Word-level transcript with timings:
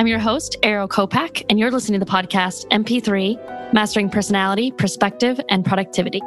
I'm 0.00 0.06
your 0.06 0.18
host, 0.18 0.56
Ariel 0.62 0.88
Kopak, 0.88 1.44
and 1.50 1.58
you're 1.58 1.70
listening 1.70 2.00
to 2.00 2.06
the 2.06 2.10
podcast 2.10 2.66
MP3 2.68 3.74
Mastering 3.74 4.08
Personality, 4.08 4.70
Perspective, 4.70 5.38
and 5.50 5.62
Productivity. 5.62 6.20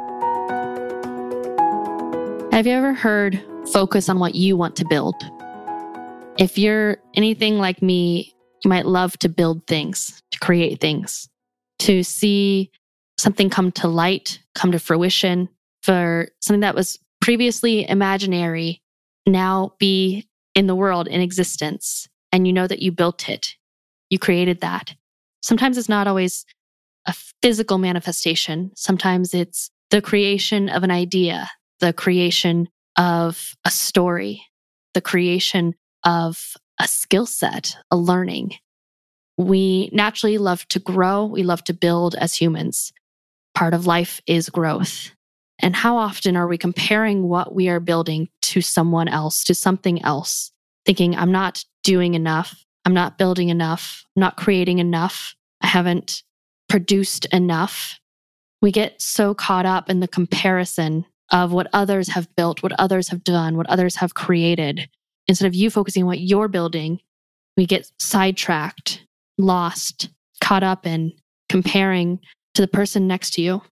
Have 2.52 2.68
you 2.68 2.72
ever 2.72 2.94
heard 2.94 3.44
focus 3.72 4.08
on 4.08 4.20
what 4.20 4.36
you 4.36 4.56
want 4.56 4.76
to 4.76 4.84
build? 4.88 5.16
If 6.38 6.56
you're 6.56 6.98
anything 7.16 7.58
like 7.58 7.82
me, 7.82 8.32
you 8.62 8.68
might 8.68 8.86
love 8.86 9.18
to 9.18 9.28
build 9.28 9.66
things, 9.66 10.22
to 10.30 10.38
create 10.38 10.80
things, 10.80 11.28
to 11.80 12.04
see 12.04 12.70
something 13.18 13.50
come 13.50 13.72
to 13.72 13.88
light, 13.88 14.38
come 14.54 14.70
to 14.70 14.78
fruition, 14.78 15.48
for 15.82 16.28
something 16.40 16.60
that 16.60 16.76
was 16.76 17.00
previously 17.20 17.88
imaginary 17.88 18.80
now 19.26 19.72
be 19.80 20.28
in 20.54 20.68
the 20.68 20.76
world 20.76 21.08
in 21.08 21.20
existence 21.20 22.06
and 22.30 22.46
you 22.46 22.52
know 22.52 22.68
that 22.68 22.80
you 22.80 22.92
built 22.92 23.28
it, 23.28 23.56
you 24.14 24.18
created 24.18 24.60
that. 24.60 24.94
Sometimes 25.42 25.76
it's 25.76 25.88
not 25.88 26.06
always 26.06 26.46
a 27.04 27.14
physical 27.42 27.78
manifestation. 27.78 28.70
Sometimes 28.76 29.34
it's 29.34 29.70
the 29.90 30.00
creation 30.00 30.68
of 30.68 30.84
an 30.84 30.92
idea, 30.92 31.50
the 31.80 31.92
creation 31.92 32.68
of 32.96 33.56
a 33.64 33.70
story, 33.70 34.46
the 34.94 35.00
creation 35.00 35.74
of 36.04 36.54
a 36.80 36.86
skill 36.86 37.26
set, 37.26 37.76
a 37.90 37.96
learning. 37.96 38.54
We 39.36 39.90
naturally 39.92 40.38
love 40.38 40.66
to 40.68 40.78
grow. 40.78 41.24
We 41.24 41.42
love 41.42 41.64
to 41.64 41.74
build 41.74 42.14
as 42.14 42.36
humans. 42.36 42.92
Part 43.52 43.74
of 43.74 43.84
life 43.84 44.20
is 44.28 44.48
growth. 44.48 45.10
And 45.58 45.74
how 45.74 45.96
often 45.96 46.36
are 46.36 46.46
we 46.46 46.56
comparing 46.56 47.28
what 47.28 47.52
we 47.52 47.68
are 47.68 47.80
building 47.80 48.28
to 48.42 48.60
someone 48.60 49.08
else, 49.08 49.42
to 49.44 49.54
something 49.54 50.00
else? 50.02 50.52
thinking, 50.84 51.16
I'm 51.16 51.32
not 51.32 51.64
doing 51.82 52.14
enough. 52.14 52.63
I'm 52.84 52.94
not 52.94 53.18
building 53.18 53.48
enough. 53.48 54.04
I'm 54.16 54.20
not 54.20 54.36
creating 54.36 54.78
enough. 54.78 55.34
I 55.60 55.66
haven't 55.66 56.22
produced 56.68 57.26
enough. 57.26 57.98
We 58.60 58.72
get 58.72 59.00
so 59.00 59.34
caught 59.34 59.66
up 59.66 59.90
in 59.90 60.00
the 60.00 60.08
comparison 60.08 61.04
of 61.32 61.52
what 61.52 61.68
others 61.72 62.08
have 62.08 62.34
built, 62.36 62.62
what 62.62 62.78
others 62.78 63.08
have 63.08 63.24
done, 63.24 63.56
what 63.56 63.68
others 63.68 63.96
have 63.96 64.14
created. 64.14 64.88
Instead 65.26 65.46
of 65.46 65.54
you 65.54 65.70
focusing 65.70 66.02
on 66.02 66.06
what 66.06 66.20
you're 66.20 66.48
building, 66.48 67.00
we 67.56 67.66
get 67.66 67.90
sidetracked, 67.98 69.04
lost, 69.38 70.10
caught 70.40 70.62
up 70.62 70.86
in 70.86 71.12
comparing 71.48 72.20
to 72.54 72.62
the 72.62 72.68
person 72.68 73.06
next 73.06 73.32
to 73.34 73.42
you. 73.42 73.62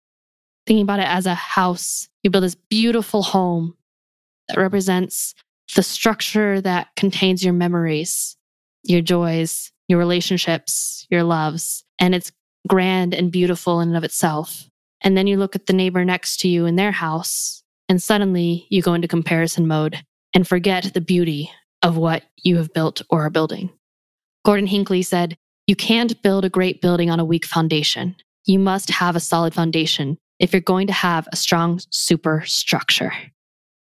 Thinking 0.66 0.82
about 0.82 1.00
it 1.00 1.08
as 1.08 1.26
a 1.26 1.34
house, 1.34 2.08
you 2.22 2.30
build 2.30 2.44
this 2.44 2.54
beautiful 2.54 3.22
home 3.22 3.74
that 4.48 4.58
represents 4.58 5.34
the 5.74 5.82
structure 5.82 6.60
that 6.60 6.88
contains 6.96 7.44
your 7.44 7.54
memories, 7.54 8.36
your 8.82 9.00
joys, 9.00 9.72
your 9.88 9.98
relationships, 9.98 11.06
your 11.10 11.22
loves, 11.22 11.84
and 11.98 12.14
it's 12.14 12.32
grand 12.68 13.14
and 13.14 13.32
beautiful 13.32 13.80
in 13.80 13.88
and 13.88 13.96
of 13.96 14.04
itself. 14.04 14.68
And 15.02 15.16
then 15.16 15.26
you 15.26 15.36
look 15.36 15.56
at 15.56 15.66
the 15.66 15.72
neighbor 15.72 16.04
next 16.04 16.38
to 16.40 16.48
you 16.48 16.66
in 16.66 16.76
their 16.76 16.92
house, 16.92 17.62
and 17.88 18.02
suddenly 18.02 18.66
you 18.70 18.82
go 18.82 18.94
into 18.94 19.08
comparison 19.08 19.66
mode 19.66 20.02
and 20.34 20.46
forget 20.46 20.92
the 20.94 21.00
beauty 21.00 21.50
of 21.82 21.96
what 21.96 22.22
you 22.36 22.56
have 22.56 22.72
built 22.72 23.02
or 23.10 23.26
are 23.26 23.30
building. 23.30 23.70
Gordon 24.44 24.66
Hinckley 24.66 25.02
said, 25.02 25.36
You 25.66 25.76
can't 25.76 26.20
build 26.22 26.44
a 26.44 26.50
great 26.50 26.80
building 26.80 27.10
on 27.10 27.20
a 27.20 27.24
weak 27.24 27.44
foundation. 27.44 28.16
You 28.44 28.58
must 28.58 28.90
have 28.90 29.16
a 29.16 29.20
solid 29.20 29.54
foundation 29.54 30.18
if 30.38 30.52
you're 30.52 30.60
going 30.60 30.86
to 30.88 30.92
have 30.92 31.28
a 31.32 31.36
strong 31.36 31.80
superstructure. 31.90 33.12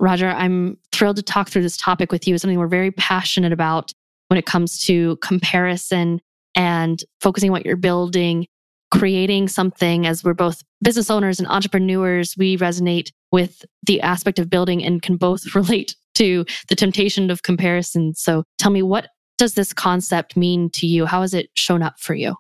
Roger, 0.01 0.29
I'm 0.29 0.79
thrilled 0.91 1.17
to 1.17 1.23
talk 1.23 1.49
through 1.49 1.63
this 1.63 1.77
topic 1.77 2.11
with 2.11 2.27
you. 2.27 2.35
It's 2.35 2.43
something 2.43 2.59
we're 2.59 2.67
very 2.67 2.91
passionate 2.91 3.53
about 3.53 3.93
when 4.33 4.39
it 4.39 4.47
comes 4.47 4.79
to 4.79 5.17
comparison 5.17 6.19
and 6.55 7.05
focusing 7.21 7.53
what 7.53 7.67
you're 7.67 7.77
building, 7.77 8.47
creating 8.91 9.47
something 9.47 10.07
as 10.07 10.25
we're 10.25 10.33
both 10.33 10.63
business 10.83 11.11
owners 11.11 11.39
and 11.39 11.47
entrepreneurs, 11.49 12.35
we 12.39 12.57
resonate 12.57 13.11
with 13.31 13.63
the 13.87 14.01
aspect 14.01 14.39
of 14.39 14.49
building 14.49 14.83
and 14.83 15.03
can 15.03 15.19
both 15.19 15.43
relate 15.55 15.97
to 16.15 16.47
the 16.71 16.75
temptation 16.75 17.31
of 17.31 17.43
comparison. 17.43 18.15
So 18.15 18.45
tell 18.59 18.73
me, 18.73 18.81
what 18.81 19.09
does 19.37 19.53
this 19.53 19.75
concept 19.75 20.35
mean 20.35 20.71
to 20.71 20.87
you? 20.87 21.05
How 21.05 21.21
has 21.21 21.35
it 21.35 21.51
shown 21.53 21.83
up 21.83 22.01
for 22.01 22.15
you? 22.15 22.35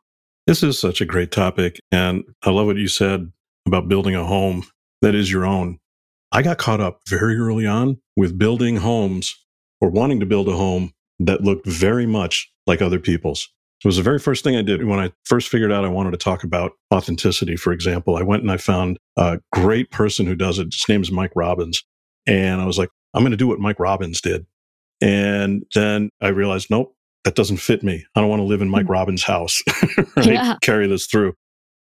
This 0.47 0.63
is 0.63 0.79
such 0.79 1.03
a 1.03 1.05
great 1.05 1.31
topic. 1.31 1.79
And 1.91 2.25
I 2.43 2.53
love 2.53 2.65
what 2.65 2.77
you 2.77 2.89
said 2.89 3.31
about 3.67 3.89
building 3.89 4.15
a 4.15 4.25
home 4.25 4.65
that 5.03 5.15
is 5.15 5.31
your 5.31 5.45
own. 5.45 5.79
I 6.33 6.41
got 6.41 6.57
caught 6.57 6.81
up 6.81 7.01
very 7.07 7.37
early 7.37 7.67
on 7.67 7.99
with 8.17 8.39
building 8.39 8.77
homes 8.77 9.35
or 9.83 9.91
wanting 9.91 10.21
to 10.21 10.27
build 10.27 10.49
a 10.49 10.57
home 10.57 10.95
that 11.27 11.43
looked 11.43 11.67
very 11.67 12.07
much 12.07 12.51
like 12.67 12.83
other 12.83 12.99
people's. 12.99 13.49
It 13.85 13.89
was 13.89 13.97
the 13.97 14.03
very 14.03 14.21
first 14.21 14.45
thing 14.45 14.55
I 14.55 14.63
did 14.63 14.85
when 14.85 15.01
I 15.01 15.13
first 15.25 15.49
figured 15.49 15.73
out 15.73 15.85
I 15.85 15.89
wanted 15.89 16.13
to 16.13 16.17
talk 16.17 16.45
about 16.45 16.73
authenticity. 16.95 17.57
For 17.57 17.73
example, 17.73 18.17
I 18.17 18.23
went 18.23 18.43
and 18.43 18.53
I 18.53 18.57
found 18.57 18.99
a 19.17 19.41
great 19.53 19.91
person 19.91 20.27
who 20.27 20.37
does 20.37 20.61
it. 20.61 20.73
His 20.73 20.85
name 20.89 21.03
is 21.03 21.11
Mike 21.11 21.33
Robbins. 21.35 21.83
And 22.27 22.61
I 22.61 22.65
was 22.65 22.79
like, 22.79 22.91
I'm 23.13 23.23
going 23.23 23.33
to 23.33 23.37
do 23.37 23.49
what 23.49 23.59
Mike 23.59 23.81
Robbins 23.81 24.21
did. 24.21 24.47
And 25.01 25.65
then 25.75 26.11
I 26.21 26.29
realized, 26.29 26.71
nope, 26.71 26.95
that 27.25 27.35
doesn't 27.35 27.57
fit 27.57 27.83
me. 27.83 28.05
I 28.15 28.21
don't 28.21 28.31
want 28.31 28.39
to 28.39 28.45
live 28.45 28.63
in 28.63 28.69
Mike 28.69 28.85
mm-hmm. 28.85 28.93
Robbins' 28.93 29.25
house, 29.25 29.61
right? 30.17 30.27
Yeah. 30.27 30.57
Carry 30.63 30.87
this 30.87 31.07
through. 31.07 31.35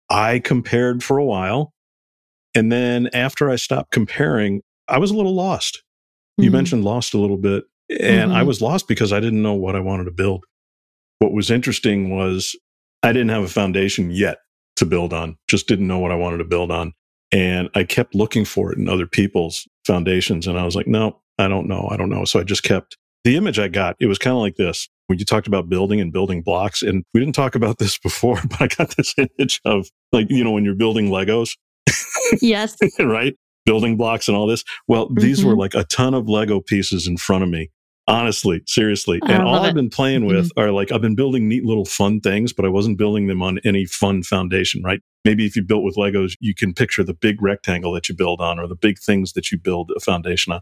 I 0.09 0.39
compared 0.39 1.03
for 1.03 1.19
a 1.19 1.25
while 1.25 1.73
and 2.55 2.71
then 2.71 3.09
after 3.13 3.51
I 3.51 3.57
stopped 3.57 3.93
comparing, 3.93 4.63
I 4.89 4.99
was 4.99 5.11
a 5.11 5.15
little 5.15 5.35
lost. 5.35 5.77
Mm-hmm. 5.77 6.45
You 6.45 6.51
mentioned 6.51 6.85
lost 6.85 7.15
a 7.15 7.19
little 7.19 7.37
bit, 7.37 7.65
and 8.01 8.31
mm-hmm. 8.31 8.33
I 8.33 8.43
was 8.43 8.61
lost 8.61 8.89
because 8.89 9.13
I 9.13 9.21
didn't 9.21 9.43
know 9.43 9.55
what 9.55 9.77
I 9.77 9.81
wanted 9.81 10.05
to 10.05 10.11
build. 10.11 10.45
What 11.19 11.33
was 11.33 11.51
interesting 11.51 12.15
was 12.15 12.55
I 13.03 13.13
didn't 13.13 13.31
have 13.31 13.43
a 13.43 13.49
foundation 13.49 14.11
yet 14.11 14.39
to 14.77 14.87
build 14.87 15.13
on, 15.13 15.37
just 15.49 15.69
didn't 15.69 15.87
know 15.87 15.99
what 15.99 16.13
I 16.13 16.17
wanted 16.17 16.39
to 16.39 16.45
build 16.45 16.71
on. 16.71 16.93
And 17.33 17.69
I 17.75 17.85
kept 17.85 18.15
looking 18.15 18.45
for 18.45 18.73
it 18.73 18.79
in 18.79 18.89
other 18.89 19.07
people's 19.07 19.69
foundations. 19.87 20.47
And 20.47 20.59
I 20.59 20.65
was 20.65 20.75
like, 20.75 20.87
no, 20.87 21.21
I 21.39 21.49
don't 21.49 21.69
know. 21.69 21.89
I 21.91 21.97
don't 21.97 22.09
know. 22.09 22.25
So 22.25 22.41
I 22.41 22.45
just 22.45 22.63
kept 22.63 22.97
the 23.25 23.37
image 23.37 23.59
I 23.59 23.69
got. 23.69 23.97
It 24.01 24.07
was 24.07 24.19
kind 24.19 24.35
of 24.35 24.41
like 24.41 24.57
this 24.57 24.89
when 25.07 25.19
you 25.19 25.25
talked 25.25 25.47
about 25.47 25.69
building 25.69 26.01
and 26.01 26.13
building 26.13 26.43
blocks. 26.43 26.83
And 26.83 27.05
we 27.15 27.21
didn't 27.21 27.35
talk 27.35 27.55
about 27.55 27.79
this 27.79 27.99
before, 28.03 28.41
but 28.49 28.63
I 28.63 28.67
got 28.67 28.97
this 28.97 29.15
image 29.17 29.61
of 29.65 29.89
like, 30.13 30.27
you 30.31 30.43
know, 30.43 30.53
when 30.53 30.65
you're 30.65 30.75
building 30.75 31.09
Legos 31.09 31.51
Yes. 32.41 32.77
right? 32.99 33.37
Building 33.67 33.97
blocks 33.97 34.29
and 34.29 34.37
all 34.37 34.47
this. 34.47 34.65
Well, 34.89 35.07
mm-hmm. 35.07 35.21
these 35.21 35.45
were 35.45 35.53
mm-hmm. 35.53 35.61
like 35.61 35.75
a 35.75 35.85
ton 35.85 36.15
of 36.15 36.29
Lego 36.29 36.61
pieces 36.61 37.07
in 37.07 37.17
front 37.17 37.45
of 37.45 37.51
me. 37.51 37.71
Honestly, 38.11 38.63
seriously. 38.67 39.21
and 39.27 39.43
all 39.43 39.61
I've 39.61 39.75
been 39.75 39.91
playing 39.91 40.27
with 40.27 40.51
mm-hmm. 40.51 40.61
are 40.61 40.73
like, 40.73 40.93
I've 40.93 41.01
been 41.01 41.15
building 41.15 41.49
neat 41.49 41.65
little 41.65 41.85
fun 41.85 42.21
things, 42.21 42.53
but 42.53 42.65
I 42.65 42.69
wasn't 42.69 42.99
building 42.99 43.27
them 43.27 43.43
on 43.43 43.59
any 43.65 43.85
fun 43.87 44.23
foundation, 44.23 44.83
right? 44.83 45.01
Maybe 45.25 45.47
if 45.47 45.55
you 45.55 45.63
built 45.63 45.85
with 45.85 45.97
Legos, 45.97 46.35
you 46.41 46.55
can 46.55 46.75
picture 46.75 47.05
the 47.05 47.15
big 47.15 47.41
rectangle 47.41 47.93
that 47.93 48.09
you 48.09 48.15
build 48.15 48.41
on 48.41 48.59
or 48.59 48.67
the 48.67 48.75
big 48.75 48.99
things 48.99 49.35
that 49.35 49.53
you 49.53 49.59
build 49.59 49.93
a 49.97 50.01
foundation 50.01 50.53
on. 50.53 50.61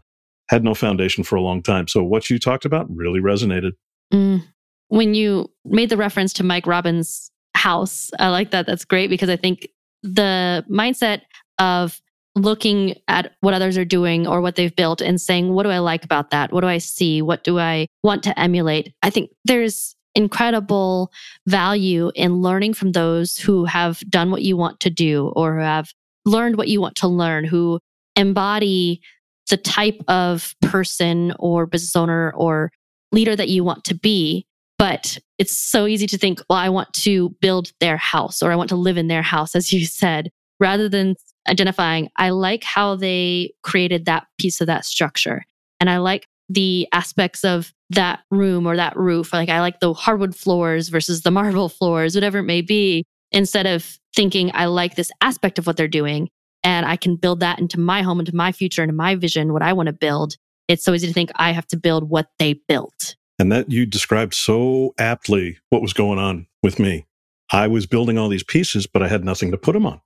Had 0.49 0.63
no 0.63 0.73
foundation 0.73 1.23
for 1.23 1.35
a 1.35 1.41
long 1.41 1.61
time. 1.61 1.87
So 1.87 2.03
what 2.03 2.29
you 2.29 2.39
talked 2.39 2.65
about 2.65 2.87
really 2.89 3.19
resonated. 3.19 3.71
Mm. 4.13 4.43
When 4.87 5.13
you 5.13 5.51
made 5.65 5.89
the 5.89 5.97
reference 5.97 6.33
to 6.33 6.43
Mike 6.43 6.65
Robbins' 6.65 7.31
house, 7.55 8.11
I 8.19 8.29
like 8.29 8.51
that. 8.51 8.65
That's 8.65 8.85
great 8.85 9.09
because 9.09 9.29
I 9.29 9.35
think 9.35 9.67
the 10.01 10.65
mindset 10.69 11.21
of 11.59 12.01
looking 12.41 12.95
at 13.07 13.33
what 13.41 13.53
others 13.53 13.77
are 13.77 13.85
doing 13.85 14.27
or 14.27 14.41
what 14.41 14.55
they've 14.55 14.75
built 14.75 15.01
and 15.01 15.19
saying, 15.19 15.53
what 15.53 15.63
do 15.63 15.69
I 15.69 15.79
like 15.79 16.03
about 16.03 16.31
that? 16.31 16.51
What 16.51 16.61
do 16.61 16.67
I 16.67 16.77
see? 16.77 17.21
What 17.21 17.43
do 17.43 17.59
I 17.59 17.87
want 18.03 18.23
to 18.23 18.39
emulate? 18.39 18.93
I 19.03 19.09
think 19.09 19.31
there's 19.45 19.95
incredible 20.15 21.11
value 21.47 22.11
in 22.15 22.41
learning 22.41 22.73
from 22.73 22.91
those 22.91 23.37
who 23.37 23.65
have 23.65 23.99
done 24.09 24.31
what 24.31 24.41
you 24.41 24.57
want 24.57 24.79
to 24.81 24.89
do 24.89 25.31
or 25.35 25.55
who 25.55 25.61
have 25.61 25.91
learned 26.25 26.57
what 26.57 26.67
you 26.67 26.81
want 26.81 26.95
to 26.95 27.07
learn, 27.07 27.45
who 27.45 27.79
embody 28.15 29.01
the 29.49 29.57
type 29.57 30.01
of 30.07 30.53
person 30.61 31.33
or 31.39 31.65
business 31.65 31.95
owner 31.95 32.31
or 32.35 32.71
leader 33.11 33.35
that 33.35 33.49
you 33.49 33.63
want 33.63 33.83
to 33.85 33.95
be. 33.95 34.45
But 34.77 35.17
it's 35.37 35.57
so 35.57 35.87
easy 35.87 36.07
to 36.07 36.17
think, 36.17 36.41
well, 36.49 36.59
I 36.59 36.69
want 36.69 36.93
to 36.93 37.29
build 37.41 37.71
their 37.79 37.97
house 37.97 38.41
or 38.41 38.51
I 38.51 38.55
want 38.55 38.69
to 38.69 38.75
live 38.75 38.97
in 38.97 39.07
their 39.07 39.21
house, 39.21 39.55
as 39.55 39.73
you 39.73 39.85
said, 39.85 40.29
rather 40.59 40.89
than 40.89 41.15
identifying, 41.47 42.09
I 42.17 42.29
like 42.29 42.63
how 42.63 42.95
they 42.95 43.53
created 43.63 44.05
that 44.05 44.27
piece 44.39 44.61
of 44.61 44.67
that 44.67 44.85
structure. 44.85 45.45
And 45.79 45.89
I 45.89 45.97
like 45.97 46.27
the 46.49 46.87
aspects 46.91 47.43
of 47.43 47.73
that 47.91 48.21
room 48.31 48.65
or 48.65 48.75
that 48.75 48.97
roof. 48.97 49.33
Like 49.33 49.49
I 49.49 49.61
like 49.61 49.79
the 49.79 49.93
hardwood 49.93 50.35
floors 50.35 50.89
versus 50.89 51.21
the 51.21 51.31
marble 51.31 51.69
floors, 51.69 52.15
whatever 52.15 52.39
it 52.39 52.43
may 52.43 52.61
be, 52.61 53.03
instead 53.31 53.65
of 53.65 53.99
thinking 54.15 54.51
I 54.53 54.65
like 54.65 54.95
this 54.95 55.11
aspect 55.21 55.59
of 55.59 55.67
what 55.67 55.77
they're 55.77 55.87
doing 55.87 56.29
and 56.63 56.85
I 56.85 56.97
can 56.97 57.15
build 57.15 57.39
that 57.39 57.59
into 57.59 57.79
my 57.79 58.01
home, 58.01 58.19
into 58.19 58.35
my 58.35 58.51
future, 58.51 58.83
into 58.83 58.93
my 58.93 59.15
vision, 59.15 59.53
what 59.53 59.61
I 59.61 59.73
want 59.73 59.87
to 59.87 59.93
build. 59.93 60.35
It's 60.67 60.83
so 60.83 60.93
easy 60.93 61.07
to 61.07 61.13
think 61.13 61.31
I 61.35 61.51
have 61.51 61.67
to 61.67 61.77
build 61.77 62.09
what 62.09 62.29
they 62.37 62.53
built. 62.67 63.15
And 63.37 63.51
that 63.51 63.71
you 63.71 63.85
described 63.85 64.33
so 64.33 64.93
aptly 64.97 65.57
what 65.69 65.81
was 65.81 65.93
going 65.93 66.19
on 66.19 66.47
with 66.61 66.77
me. 66.79 67.05
I 67.51 67.67
was 67.67 67.85
building 67.85 68.17
all 68.17 68.29
these 68.29 68.43
pieces, 68.43 68.85
but 68.85 69.01
I 69.01 69.07
had 69.07 69.23
nothing 69.23 69.51
to 69.51 69.57
put 69.57 69.73
them 69.73 69.85
on. 69.85 70.01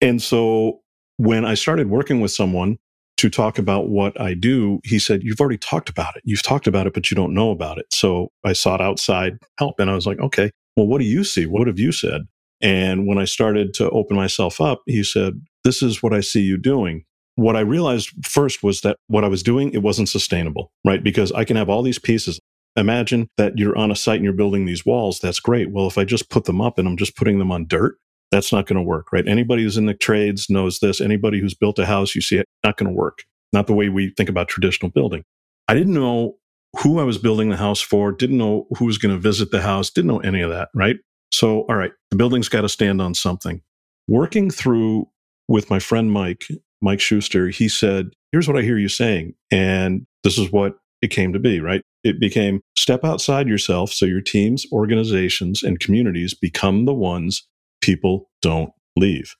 And 0.00 0.22
so 0.22 0.80
when 1.16 1.44
I 1.44 1.54
started 1.54 1.90
working 1.90 2.20
with 2.20 2.30
someone 2.30 2.78
to 3.18 3.28
talk 3.28 3.58
about 3.58 3.88
what 3.88 4.18
I 4.20 4.34
do, 4.34 4.80
he 4.84 4.98
said, 4.98 5.22
You've 5.22 5.40
already 5.40 5.58
talked 5.58 5.88
about 5.88 6.16
it. 6.16 6.22
You've 6.24 6.42
talked 6.42 6.66
about 6.66 6.86
it, 6.86 6.94
but 6.94 7.10
you 7.10 7.16
don't 7.16 7.34
know 7.34 7.50
about 7.50 7.78
it. 7.78 7.86
So 7.92 8.30
I 8.44 8.52
sought 8.52 8.80
outside 8.80 9.38
help 9.58 9.80
and 9.80 9.90
I 9.90 9.94
was 9.94 10.06
like, 10.06 10.20
Okay, 10.20 10.50
well, 10.76 10.86
what 10.86 11.00
do 11.00 11.04
you 11.04 11.24
see? 11.24 11.46
What 11.46 11.66
have 11.66 11.78
you 11.78 11.92
said? 11.92 12.22
And 12.60 13.06
when 13.06 13.18
I 13.18 13.24
started 13.24 13.74
to 13.74 13.90
open 13.90 14.16
myself 14.16 14.60
up, 14.60 14.82
he 14.86 15.02
said, 15.02 15.40
This 15.64 15.82
is 15.82 16.02
what 16.02 16.12
I 16.12 16.20
see 16.20 16.40
you 16.40 16.56
doing. 16.56 17.04
What 17.34 17.56
I 17.56 17.60
realized 17.60 18.10
first 18.26 18.62
was 18.62 18.80
that 18.80 18.96
what 19.06 19.24
I 19.24 19.28
was 19.28 19.42
doing, 19.42 19.72
it 19.72 19.82
wasn't 19.82 20.08
sustainable, 20.08 20.72
right? 20.84 21.02
Because 21.02 21.30
I 21.32 21.44
can 21.44 21.56
have 21.56 21.68
all 21.68 21.82
these 21.82 21.98
pieces. 21.98 22.40
Imagine 22.76 23.28
that 23.36 23.58
you're 23.58 23.76
on 23.76 23.90
a 23.90 23.96
site 23.96 24.16
and 24.16 24.24
you're 24.24 24.32
building 24.32 24.64
these 24.64 24.86
walls. 24.86 25.20
That's 25.20 25.40
great. 25.40 25.70
Well, 25.70 25.86
if 25.86 25.98
I 25.98 26.04
just 26.04 26.30
put 26.30 26.44
them 26.44 26.60
up 26.60 26.78
and 26.78 26.86
I'm 26.86 26.96
just 26.96 27.16
putting 27.16 27.38
them 27.38 27.50
on 27.50 27.66
dirt, 27.66 27.96
that's 28.30 28.52
not 28.52 28.66
going 28.66 28.76
to 28.76 28.82
work, 28.82 29.12
right? 29.12 29.26
Anybody 29.26 29.62
who's 29.62 29.76
in 29.76 29.86
the 29.86 29.94
trades 29.94 30.50
knows 30.50 30.80
this. 30.80 31.00
Anybody 31.00 31.40
who's 31.40 31.54
built 31.54 31.78
a 31.78 31.86
house, 31.86 32.14
you 32.14 32.20
see 32.20 32.36
it, 32.36 32.46
not 32.64 32.76
going 32.76 32.88
to 32.88 32.94
work. 32.94 33.24
Not 33.52 33.66
the 33.66 33.74
way 33.74 33.88
we 33.88 34.12
think 34.16 34.28
about 34.28 34.48
traditional 34.48 34.90
building. 34.90 35.24
I 35.68 35.74
didn't 35.74 35.94
know 35.94 36.36
who 36.80 36.98
I 36.98 37.04
was 37.04 37.18
building 37.18 37.48
the 37.48 37.56
house 37.56 37.80
for, 37.80 38.12
didn't 38.12 38.36
know 38.36 38.66
who 38.76 38.84
was 38.84 38.98
going 38.98 39.14
to 39.14 39.20
visit 39.20 39.50
the 39.50 39.62
house, 39.62 39.90
didn't 39.90 40.08
know 40.08 40.20
any 40.20 40.42
of 40.42 40.50
that, 40.50 40.68
right? 40.74 40.96
So, 41.32 41.60
all 41.68 41.76
right, 41.76 41.92
the 42.10 42.16
building's 42.16 42.48
got 42.48 42.62
to 42.62 42.68
stand 42.68 43.00
on 43.00 43.14
something. 43.14 43.62
Working 44.06 44.50
through 44.50 45.08
with 45.48 45.70
my 45.70 45.78
friend 45.78 46.10
Mike, 46.12 46.44
Mike 46.80 47.00
Schuster, 47.00 47.48
he 47.48 47.68
said, 47.68 48.10
Here's 48.32 48.46
what 48.46 48.58
I 48.58 48.62
hear 48.62 48.78
you 48.78 48.88
saying. 48.88 49.34
And 49.50 50.06
this 50.22 50.36
is 50.36 50.52
what 50.52 50.76
it 51.00 51.08
came 51.08 51.32
to 51.32 51.38
be, 51.38 51.60
right? 51.60 51.82
It 52.04 52.20
became 52.20 52.60
step 52.76 53.04
outside 53.04 53.48
yourself 53.48 53.90
so 53.90 54.04
your 54.04 54.20
teams, 54.20 54.66
organizations, 54.72 55.62
and 55.62 55.80
communities 55.80 56.34
become 56.34 56.84
the 56.84 56.94
ones 56.94 57.46
people 57.80 58.30
don't 58.42 58.70
leave. 58.96 59.34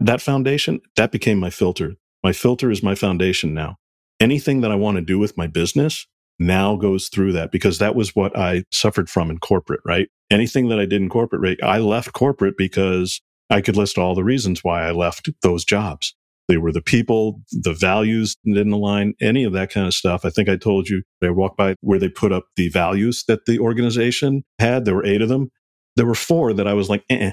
That 0.00 0.20
foundation, 0.20 0.80
that 0.96 1.12
became 1.12 1.38
my 1.38 1.50
filter. 1.50 1.94
My 2.22 2.32
filter 2.32 2.70
is 2.70 2.82
my 2.82 2.94
foundation 2.94 3.54
now. 3.54 3.76
Anything 4.20 4.60
that 4.60 4.70
I 4.70 4.76
want 4.76 4.96
to 4.96 5.02
do 5.02 5.18
with 5.18 5.36
my 5.36 5.46
business 5.46 6.06
now 6.38 6.76
goes 6.76 7.08
through 7.08 7.32
that 7.32 7.50
because 7.50 7.78
that 7.78 7.94
was 7.94 8.14
what 8.14 8.36
I 8.36 8.64
suffered 8.72 9.10
from 9.10 9.30
in 9.30 9.38
corporate, 9.38 9.80
right? 9.84 10.08
Anything 10.30 10.68
that 10.68 10.78
I 10.78 10.86
did 10.86 11.02
in 11.02 11.08
corporate, 11.08 11.42
right? 11.42 11.58
I 11.62 11.78
left 11.78 12.12
corporate 12.12 12.56
because 12.56 13.20
I 13.50 13.60
could 13.60 13.76
list 13.76 13.98
all 13.98 14.14
the 14.14 14.24
reasons 14.24 14.62
why 14.62 14.86
I 14.86 14.92
left 14.92 15.30
those 15.42 15.64
jobs. 15.64 16.14
They 16.48 16.56
were 16.56 16.72
the 16.72 16.82
people, 16.82 17.42
the 17.52 17.74
values 17.74 18.36
didn't 18.44 18.72
align, 18.72 19.14
any 19.20 19.44
of 19.44 19.52
that 19.52 19.70
kind 19.70 19.86
of 19.86 19.94
stuff. 19.94 20.24
I 20.24 20.30
think 20.30 20.48
I 20.48 20.56
told 20.56 20.88
you 20.88 21.02
I 21.22 21.28
walked 21.30 21.58
by 21.58 21.74
where 21.82 21.98
they 21.98 22.08
put 22.08 22.32
up 22.32 22.44
the 22.56 22.70
values 22.70 23.24
that 23.28 23.44
the 23.44 23.58
organization 23.58 24.44
had. 24.58 24.84
There 24.84 24.94
were 24.94 25.04
eight 25.04 25.20
of 25.20 25.28
them. 25.28 25.50
There 25.96 26.06
were 26.06 26.14
four 26.14 26.54
that 26.54 26.66
I 26.66 26.72
was 26.72 26.88
like, 26.88 27.04
eh, 27.10 27.32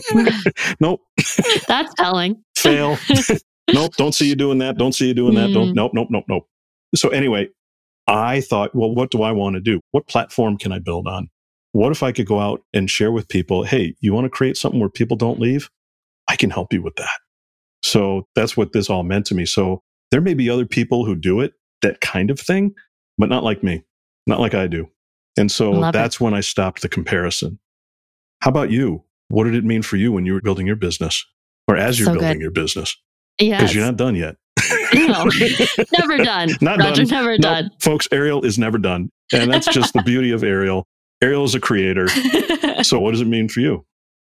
nope. 0.80 1.00
That's 1.68 1.94
telling. 1.94 2.42
Fail. 2.56 2.98
nope. 3.72 3.94
Don't 3.96 4.14
see 4.14 4.28
you 4.28 4.34
doing 4.34 4.58
that. 4.58 4.76
Don't 4.76 4.92
see 4.92 5.08
you 5.08 5.14
doing 5.14 5.34
that. 5.34 5.52
Don't. 5.52 5.70
Mm. 5.70 5.74
Nope. 5.74 5.92
Nope. 5.94 6.08
Nope. 6.10 6.24
Nope. 6.28 6.46
So 6.94 7.08
anyway, 7.08 7.48
I 8.06 8.40
thought, 8.40 8.74
well, 8.74 8.94
what 8.94 9.10
do 9.10 9.22
I 9.22 9.32
want 9.32 9.54
to 9.54 9.60
do? 9.60 9.80
What 9.92 10.06
platform 10.08 10.58
can 10.58 10.72
I 10.72 10.78
build 10.78 11.06
on? 11.06 11.28
What 11.72 11.92
if 11.92 12.02
I 12.02 12.12
could 12.12 12.26
go 12.26 12.38
out 12.38 12.62
and 12.74 12.90
share 12.90 13.10
with 13.12 13.28
people, 13.28 13.64
hey, 13.64 13.94
you 14.00 14.12
want 14.12 14.26
to 14.26 14.30
create 14.30 14.56
something 14.56 14.78
where 14.80 14.90
people 14.90 15.16
don't 15.16 15.40
leave? 15.40 15.70
I 16.28 16.36
can 16.36 16.50
help 16.50 16.72
you 16.72 16.82
with 16.82 16.96
that. 16.96 17.18
So 17.82 18.26
that's 18.34 18.56
what 18.56 18.72
this 18.72 18.90
all 18.90 19.02
meant 19.02 19.26
to 19.26 19.34
me. 19.34 19.46
So 19.46 19.82
there 20.10 20.20
may 20.20 20.34
be 20.34 20.50
other 20.50 20.66
people 20.66 21.04
who 21.04 21.14
do 21.14 21.40
it, 21.40 21.54
that 21.80 22.00
kind 22.00 22.30
of 22.30 22.38
thing, 22.38 22.74
but 23.18 23.28
not 23.28 23.42
like 23.42 23.62
me, 23.62 23.84
not 24.26 24.40
like 24.40 24.54
I 24.54 24.66
do. 24.66 24.88
And 25.38 25.50
so 25.50 25.70
Love 25.70 25.92
that's 25.92 26.16
it. 26.16 26.20
when 26.20 26.34
I 26.34 26.40
stopped 26.40 26.82
the 26.82 26.88
comparison. 26.88 27.58
How 28.40 28.50
about 28.50 28.70
you? 28.70 29.04
What 29.32 29.44
did 29.44 29.54
it 29.54 29.64
mean 29.64 29.80
for 29.80 29.96
you 29.96 30.12
when 30.12 30.26
you 30.26 30.34
were 30.34 30.42
building 30.42 30.66
your 30.66 30.76
business 30.76 31.24
or 31.66 31.74
as 31.74 31.98
you're 31.98 32.04
so 32.04 32.12
building 32.12 32.34
good. 32.34 32.42
your 32.42 32.50
business? 32.50 32.94
Yeah. 33.40 33.56
Because 33.56 33.74
you're 33.74 33.82
not 33.82 33.96
done 33.96 34.14
yet. 34.14 34.36
no, 34.92 35.24
never 35.98 36.18
done. 36.18 36.50
Not 36.60 36.78
Roger, 36.78 37.04
done. 37.04 37.08
never 37.08 37.32
no, 37.38 37.38
done. 37.38 37.70
Folks, 37.80 38.06
Ariel 38.12 38.44
is 38.44 38.58
never 38.58 38.76
done. 38.76 39.08
And 39.32 39.50
that's 39.50 39.66
just 39.68 39.94
the 39.94 40.02
beauty 40.02 40.32
of 40.32 40.44
Ariel. 40.44 40.86
Ariel 41.22 41.44
is 41.44 41.54
a 41.54 41.60
creator. 41.60 42.08
so 42.82 43.00
what 43.00 43.12
does 43.12 43.22
it 43.22 43.26
mean 43.26 43.48
for 43.48 43.60
you? 43.60 43.86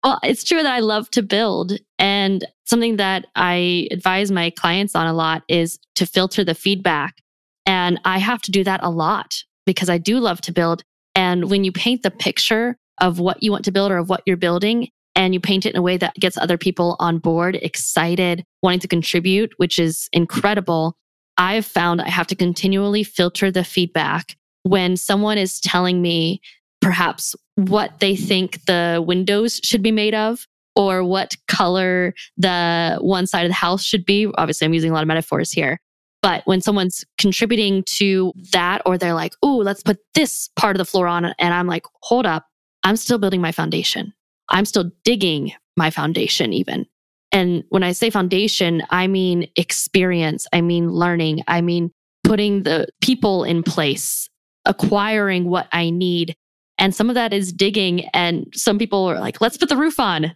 Well, 0.03 0.19
it's 0.23 0.43
true 0.43 0.63
that 0.63 0.73
I 0.73 0.81
love 0.81 1.11
to 1.11 1.23
build. 1.23 1.75
And 1.99 2.47
something 2.65 2.97
that 2.97 3.27
I 3.37 3.89
advise 3.91 4.31
my 4.31 4.49
clients 4.49 4.97
on 4.97 5.07
a 5.07 5.13
lot 5.13 5.43
is 5.47 5.79
to 5.97 6.07
filter 6.07 6.43
the 6.43 6.55
feedback. 6.55 7.19
And 7.67 8.01
I 8.07 8.17
have 8.17 8.41
to 8.43 8.51
do 8.51 8.65
that 8.65 8.83
a 8.83 8.89
lot 8.89 9.43
because 9.67 9.91
I 9.91 9.99
do 9.99 10.21
love 10.21 10.41
to 10.43 10.53
build. 10.53 10.85
And 11.15 11.51
when 11.51 11.65
you 11.65 11.73
paint 11.73 12.03
the 12.03 12.11
picture 12.11 12.79
of 13.01 13.19
what 13.19 13.43
you 13.43 13.51
want 13.51 13.65
to 13.67 13.73
build 13.73 13.91
or 13.91 13.99
of 13.99 14.09
what 14.09 14.23
you're 14.27 14.37
building 14.37 14.89
and 15.15 15.33
you 15.33 15.41
paint 15.41 15.65
it 15.67 15.71
in 15.71 15.77
a 15.77 15.83
way 15.83 15.97
that 15.97 16.15
gets 16.17 16.37
other 16.37 16.59
people 16.59 16.97
on 17.01 17.19
board, 17.19 17.57
excited, 17.57 18.45
wanting 18.63 18.81
to 18.81 18.89
contribute, 18.89 19.53
which 19.57 19.79
is 19.79 20.09
incredible. 20.13 20.97
I've 21.39 21.67
found 21.67 22.03
I 22.03 22.11
have 22.11 22.27
to 22.29 22.37
continually 22.37 23.03
filter 23.03 23.51
the 23.51 23.65
feedback 23.65 24.37
when 24.63 24.97
someone 24.97 25.39
is 25.39 25.61
telling 25.61 26.03
me 26.03 26.41
perhaps 26.81 27.35
what 27.55 28.01
they 28.01 28.15
think 28.15 28.65
the 28.67 29.03
windows 29.07 29.61
should 29.65 29.83
be 29.83 29.93
made 29.93 30.15
of 30.15 30.47
or 30.75 31.03
what 31.03 31.35
color 31.49 32.13
the 32.37 32.99
one 33.01 33.27
side 33.27 33.47
of 33.47 33.51
the 33.51 33.55
house 33.55 33.83
should 33.83 34.05
be. 34.05 34.31
Obviously, 34.37 34.67
I'm 34.67 34.75
using 34.75 34.91
a 34.91 34.95
lot 34.95 35.03
of 35.03 35.09
metaphors 35.09 35.51
here. 35.51 35.81
But 36.23 36.43
when 36.45 36.61
someone's 36.61 37.05
contributing 37.19 37.85
to 37.99 38.33
that, 38.53 38.83
or 38.85 38.99
they're 38.99 39.15
like, 39.15 39.33
oh, 39.43 39.57
let's 39.57 39.83
put 39.83 39.99
this 40.15 40.51
part 40.57 40.77
of 40.77 40.79
the 40.79 40.85
floor 40.85 41.07
on, 41.07 41.25
and 41.25 41.55
I'm 41.55 41.67
like, 41.67 41.85
hold 42.03 42.27
up, 42.27 42.47
I'm 42.87 42.97
still 42.97 43.19
building 43.19 43.41
my 43.41 43.51
foundation. 43.51 44.15
I'm 44.49 44.65
still 44.65 44.93
digging 45.03 45.53
my 45.77 45.91
foundation, 45.91 46.53
even. 46.53 46.87
And 47.33 47.65
when 47.69 47.83
I 47.83 47.91
say 47.91 48.11
foundation, 48.11 48.81
I 48.91 49.09
mean 49.09 49.49
experience, 49.57 50.47
I 50.53 50.61
mean 50.61 50.93
learning, 50.93 51.43
I 51.49 51.63
mean 51.63 51.91
putting 52.23 52.63
the 52.63 52.87
people 53.01 53.43
in 53.43 53.65
place, 53.65 54.29
acquiring 54.67 55.51
what 55.51 55.67
I 55.73 55.91
need. 55.91 56.37
And 56.79 56.95
some 56.95 57.09
of 57.09 57.17
that 57.17 57.33
is 57.33 57.53
digging. 57.53 58.05
And 58.15 58.47
some 58.55 58.79
people 58.79 59.05
are 59.07 59.19
like, 59.19 59.41
let's 59.41 59.57
put 59.57 59.69
the 59.69 59.77
roof 59.77 59.99
on. 59.99 60.33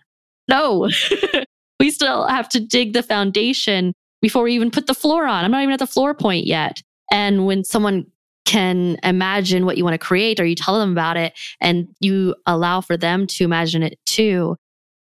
No, 0.49 0.91
we 1.79 1.93
still 1.93 2.26
have 2.26 2.49
to 2.49 2.58
dig 2.58 2.94
the 2.94 3.05
foundation 3.05 3.93
before 4.20 4.43
we 4.43 4.55
even 4.55 4.73
put 4.73 4.88
the 4.88 4.94
floor 4.94 5.25
on. 5.25 5.44
I'm 5.44 5.53
not 5.53 5.62
even 5.62 5.73
at 5.73 5.79
the 5.79 5.87
floor 5.87 6.14
point 6.14 6.49
yet. 6.49 6.82
And 7.12 7.46
when 7.46 7.62
someone 7.62 8.06
can 8.50 8.97
imagine 9.05 9.64
what 9.64 9.76
you 9.76 9.85
want 9.85 9.94
to 9.94 10.06
create 10.06 10.41
or 10.41 10.44
you 10.44 10.56
tell 10.56 10.81
them 10.81 10.91
about 10.91 11.17
it 11.17 11.38
and 11.61 11.87
you 12.00 12.35
allow 12.47 12.81
for 12.81 12.97
them 12.97 13.29
to 13.29 13.44
imagine 13.44 13.85
it 13.85 13.97
too, 14.06 14.56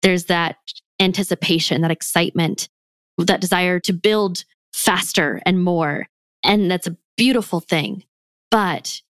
there's 0.01 0.25
that 0.25 0.57
anticipation, 0.99 1.83
that 1.83 1.91
excitement, 1.91 2.71
that 3.19 3.43
desire 3.43 3.79
to 3.81 3.93
build 3.93 4.45
faster 4.73 5.43
and 5.45 5.63
more. 5.63 6.07
And 6.43 6.71
that's 6.71 6.87
a 6.87 6.97
beautiful 7.19 7.61
thing. 7.61 8.05
But 8.51 9.03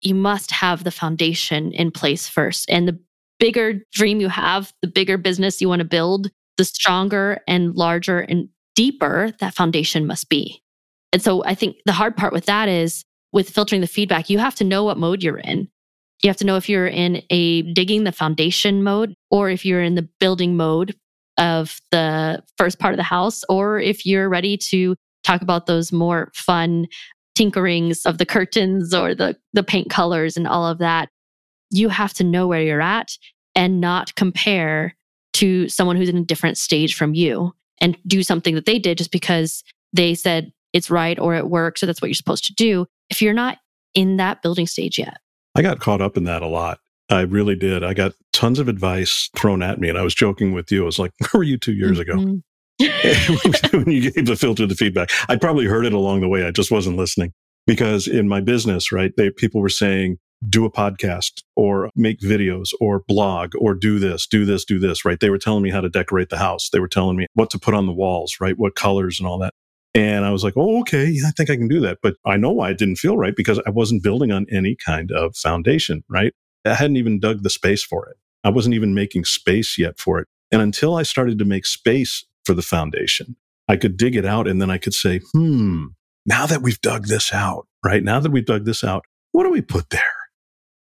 you 0.00 0.14
must 0.14 0.50
have 0.50 0.82
the 0.82 0.90
foundation 0.90 1.72
in 1.72 1.90
place 1.90 2.26
first. 2.26 2.70
And 2.70 2.88
the 2.88 2.98
bigger 3.38 3.82
dream 3.92 4.18
you 4.18 4.30
have, 4.30 4.72
the 4.80 4.88
bigger 4.88 5.18
business 5.18 5.60
you 5.60 5.68
want 5.68 5.80
to 5.80 5.84
build, 5.84 6.30
the 6.56 6.64
stronger 6.64 7.42
and 7.46 7.74
larger 7.76 8.20
and 8.20 8.48
deeper 8.74 9.34
that 9.40 9.54
foundation 9.54 10.06
must 10.06 10.30
be. 10.30 10.62
And 11.12 11.20
so 11.20 11.44
I 11.44 11.54
think 11.54 11.76
the 11.84 11.92
hard 11.92 12.16
part 12.16 12.32
with 12.32 12.46
that 12.46 12.70
is 12.70 13.04
with 13.38 13.50
filtering 13.50 13.80
the 13.80 13.86
feedback, 13.86 14.28
you 14.28 14.36
have 14.36 14.56
to 14.56 14.64
know 14.64 14.82
what 14.82 14.98
mode 14.98 15.22
you're 15.22 15.38
in. 15.38 15.68
You 16.24 16.28
have 16.28 16.36
to 16.38 16.44
know 16.44 16.56
if 16.56 16.68
you're 16.68 16.88
in 16.88 17.22
a 17.30 17.62
digging 17.72 18.02
the 18.02 18.10
foundation 18.10 18.82
mode 18.82 19.14
or 19.30 19.48
if 19.48 19.64
you're 19.64 19.80
in 19.80 19.94
the 19.94 20.08
building 20.18 20.56
mode 20.56 20.96
of 21.38 21.80
the 21.92 22.42
first 22.56 22.80
part 22.80 22.94
of 22.94 22.96
the 22.96 23.04
house, 23.04 23.44
or 23.48 23.78
if 23.78 24.04
you're 24.04 24.28
ready 24.28 24.56
to 24.56 24.96
talk 25.22 25.40
about 25.40 25.66
those 25.66 25.92
more 25.92 26.32
fun 26.34 26.88
tinkerings 27.38 28.04
of 28.06 28.18
the 28.18 28.26
curtains 28.26 28.92
or 28.92 29.14
the, 29.14 29.36
the 29.52 29.62
paint 29.62 29.88
colors 29.88 30.36
and 30.36 30.48
all 30.48 30.66
of 30.66 30.78
that. 30.78 31.08
You 31.70 31.90
have 31.90 32.14
to 32.14 32.24
know 32.24 32.48
where 32.48 32.62
you're 32.62 32.82
at 32.82 33.16
and 33.54 33.80
not 33.80 34.16
compare 34.16 34.96
to 35.34 35.68
someone 35.68 35.94
who's 35.94 36.08
in 36.08 36.16
a 36.16 36.24
different 36.24 36.58
stage 36.58 36.96
from 36.96 37.14
you 37.14 37.52
and 37.80 37.96
do 38.04 38.24
something 38.24 38.56
that 38.56 38.66
they 38.66 38.80
did 38.80 38.98
just 38.98 39.12
because 39.12 39.62
they 39.92 40.16
said 40.16 40.50
it's 40.72 40.90
right 40.90 41.20
or 41.20 41.36
it 41.36 41.48
works. 41.48 41.80
So 41.80 41.86
that's 41.86 42.02
what 42.02 42.08
you're 42.08 42.16
supposed 42.16 42.44
to 42.46 42.54
do 42.54 42.88
if 43.10 43.22
you're 43.22 43.34
not 43.34 43.58
in 43.94 44.16
that 44.16 44.42
building 44.42 44.66
stage 44.66 44.98
yet. 44.98 45.18
I 45.54 45.62
got 45.62 45.80
caught 45.80 46.00
up 46.00 46.16
in 46.16 46.24
that 46.24 46.42
a 46.42 46.46
lot. 46.46 46.78
I 47.10 47.22
really 47.22 47.56
did. 47.56 47.82
I 47.82 47.94
got 47.94 48.12
tons 48.32 48.58
of 48.58 48.68
advice 48.68 49.30
thrown 49.36 49.62
at 49.62 49.80
me. 49.80 49.88
And 49.88 49.98
I 49.98 50.02
was 50.02 50.14
joking 50.14 50.52
with 50.52 50.70
you. 50.70 50.82
I 50.82 50.86
was 50.86 50.98
like, 50.98 51.12
where 51.32 51.40
were 51.40 51.44
you 51.44 51.58
two 51.58 51.72
years 51.72 51.98
ago? 51.98 52.14
Mm-hmm. 52.14 52.38
when 53.78 53.90
you 53.90 54.10
gave 54.10 54.26
the 54.26 54.36
filter 54.36 54.66
the 54.66 54.74
feedback. 54.74 55.10
I 55.28 55.36
probably 55.36 55.66
heard 55.66 55.86
it 55.86 55.92
along 55.92 56.20
the 56.20 56.28
way. 56.28 56.46
I 56.46 56.50
just 56.50 56.70
wasn't 56.70 56.96
listening 56.96 57.32
because 57.66 58.06
in 58.06 58.28
my 58.28 58.40
business, 58.40 58.92
right, 58.92 59.12
they, 59.16 59.30
people 59.30 59.60
were 59.60 59.68
saying, 59.68 60.18
do 60.48 60.64
a 60.64 60.70
podcast 60.70 61.42
or 61.56 61.90
make 61.96 62.20
videos 62.20 62.68
or 62.80 63.02
blog 63.08 63.54
or 63.58 63.74
do 63.74 63.98
this, 63.98 64.26
do 64.26 64.44
this, 64.44 64.64
do 64.64 64.78
this, 64.78 65.04
right? 65.04 65.18
They 65.18 65.30
were 65.30 65.38
telling 65.38 65.64
me 65.64 65.70
how 65.70 65.80
to 65.80 65.88
decorate 65.88 66.28
the 66.28 66.38
house. 66.38 66.70
They 66.70 66.78
were 66.78 66.88
telling 66.88 67.16
me 67.16 67.26
what 67.34 67.50
to 67.50 67.58
put 67.58 67.74
on 67.74 67.86
the 67.86 67.92
walls, 67.92 68.36
right? 68.40 68.56
What 68.56 68.76
colors 68.76 69.18
and 69.18 69.26
all 69.26 69.38
that. 69.38 69.54
And 69.98 70.24
I 70.24 70.30
was 70.30 70.44
like, 70.44 70.54
oh, 70.56 70.78
okay, 70.82 71.06
yeah, 71.06 71.26
I 71.26 71.32
think 71.32 71.50
I 71.50 71.56
can 71.56 71.66
do 71.66 71.80
that. 71.80 71.98
But 72.00 72.14
I 72.24 72.36
know 72.36 72.52
why 72.52 72.70
it 72.70 72.78
didn't 72.78 72.96
feel 72.96 73.16
right 73.16 73.34
because 73.34 73.60
I 73.66 73.70
wasn't 73.70 74.04
building 74.04 74.30
on 74.30 74.46
any 74.48 74.76
kind 74.76 75.10
of 75.10 75.36
foundation, 75.36 76.04
right? 76.08 76.32
I 76.64 76.74
hadn't 76.74 76.98
even 76.98 77.18
dug 77.18 77.42
the 77.42 77.50
space 77.50 77.82
for 77.82 78.08
it. 78.08 78.16
I 78.44 78.50
wasn't 78.50 78.76
even 78.76 78.94
making 78.94 79.24
space 79.24 79.76
yet 79.76 79.98
for 79.98 80.20
it. 80.20 80.28
And 80.52 80.62
until 80.62 80.94
I 80.94 81.02
started 81.02 81.36
to 81.40 81.44
make 81.44 81.66
space 81.66 82.24
for 82.44 82.54
the 82.54 82.62
foundation, 82.62 83.34
I 83.66 83.74
could 83.74 83.96
dig 83.96 84.14
it 84.14 84.24
out 84.24 84.46
and 84.46 84.62
then 84.62 84.70
I 84.70 84.78
could 84.78 84.94
say, 84.94 85.20
hmm, 85.32 85.86
now 86.24 86.46
that 86.46 86.62
we've 86.62 86.80
dug 86.80 87.08
this 87.08 87.32
out, 87.32 87.66
right? 87.84 88.04
Now 88.04 88.20
that 88.20 88.30
we've 88.30 88.46
dug 88.46 88.66
this 88.66 88.84
out, 88.84 89.04
what 89.32 89.42
do 89.42 89.50
we 89.50 89.62
put 89.62 89.90
there? 89.90 90.02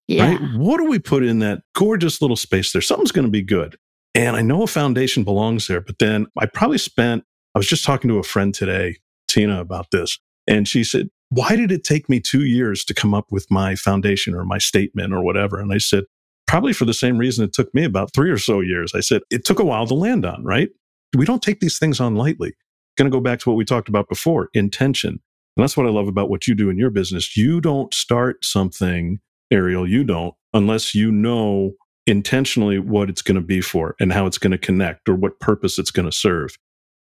Yeah. 0.08 0.32
Right? 0.32 0.40
What 0.58 0.76
do 0.76 0.84
we 0.84 0.98
put 0.98 1.24
in 1.24 1.38
that 1.38 1.62
gorgeous 1.74 2.20
little 2.20 2.36
space 2.36 2.70
there? 2.70 2.82
Something's 2.82 3.12
going 3.12 3.26
to 3.26 3.32
be 3.32 3.42
good. 3.42 3.78
And 4.14 4.36
I 4.36 4.42
know 4.42 4.62
a 4.62 4.66
foundation 4.66 5.24
belongs 5.24 5.68
there, 5.68 5.80
but 5.80 6.00
then 6.00 6.26
I 6.38 6.44
probably 6.44 6.78
spent, 6.78 7.24
I 7.54 7.58
was 7.58 7.66
just 7.66 7.84
talking 7.84 8.08
to 8.08 8.18
a 8.18 8.22
friend 8.22 8.54
today, 8.54 8.96
About 9.44 9.90
this. 9.90 10.18
And 10.46 10.66
she 10.66 10.84
said, 10.84 11.08
Why 11.30 11.56
did 11.56 11.70
it 11.70 11.84
take 11.84 12.08
me 12.08 12.20
two 12.20 12.44
years 12.44 12.84
to 12.84 12.94
come 12.94 13.14
up 13.14 13.26
with 13.30 13.46
my 13.50 13.74
foundation 13.74 14.34
or 14.34 14.44
my 14.44 14.58
statement 14.58 15.12
or 15.12 15.22
whatever? 15.22 15.60
And 15.60 15.72
I 15.72 15.78
said, 15.78 16.04
Probably 16.46 16.72
for 16.72 16.84
the 16.84 16.94
same 16.94 17.18
reason 17.18 17.44
it 17.44 17.52
took 17.52 17.72
me 17.74 17.84
about 17.84 18.14
three 18.14 18.30
or 18.30 18.38
so 18.38 18.60
years. 18.60 18.92
I 18.94 19.00
said, 19.00 19.22
It 19.30 19.44
took 19.44 19.58
a 19.58 19.64
while 19.64 19.86
to 19.86 19.94
land 19.94 20.24
on, 20.24 20.44
right? 20.44 20.70
We 21.16 21.26
don't 21.26 21.42
take 21.42 21.60
these 21.60 21.78
things 21.78 22.00
on 22.00 22.14
lightly. 22.14 22.54
Going 22.96 23.10
to 23.10 23.14
go 23.14 23.20
back 23.20 23.40
to 23.40 23.50
what 23.50 23.56
we 23.56 23.64
talked 23.64 23.88
about 23.88 24.08
before 24.08 24.48
intention. 24.54 25.10
And 25.10 25.62
that's 25.62 25.76
what 25.76 25.86
I 25.86 25.90
love 25.90 26.08
about 26.08 26.30
what 26.30 26.46
you 26.46 26.54
do 26.54 26.70
in 26.70 26.78
your 26.78 26.90
business. 26.90 27.36
You 27.36 27.60
don't 27.60 27.92
start 27.92 28.44
something, 28.44 29.18
Ariel, 29.50 29.88
you 29.88 30.04
don't, 30.04 30.34
unless 30.54 30.94
you 30.94 31.10
know 31.10 31.72
intentionally 32.06 32.78
what 32.78 33.10
it's 33.10 33.22
going 33.22 33.34
to 33.34 33.40
be 33.40 33.60
for 33.60 33.96
and 34.00 34.12
how 34.12 34.26
it's 34.26 34.38
going 34.38 34.52
to 34.52 34.58
connect 34.58 35.08
or 35.08 35.14
what 35.14 35.40
purpose 35.40 35.78
it's 35.78 35.90
going 35.90 36.08
to 36.08 36.16
serve. 36.16 36.56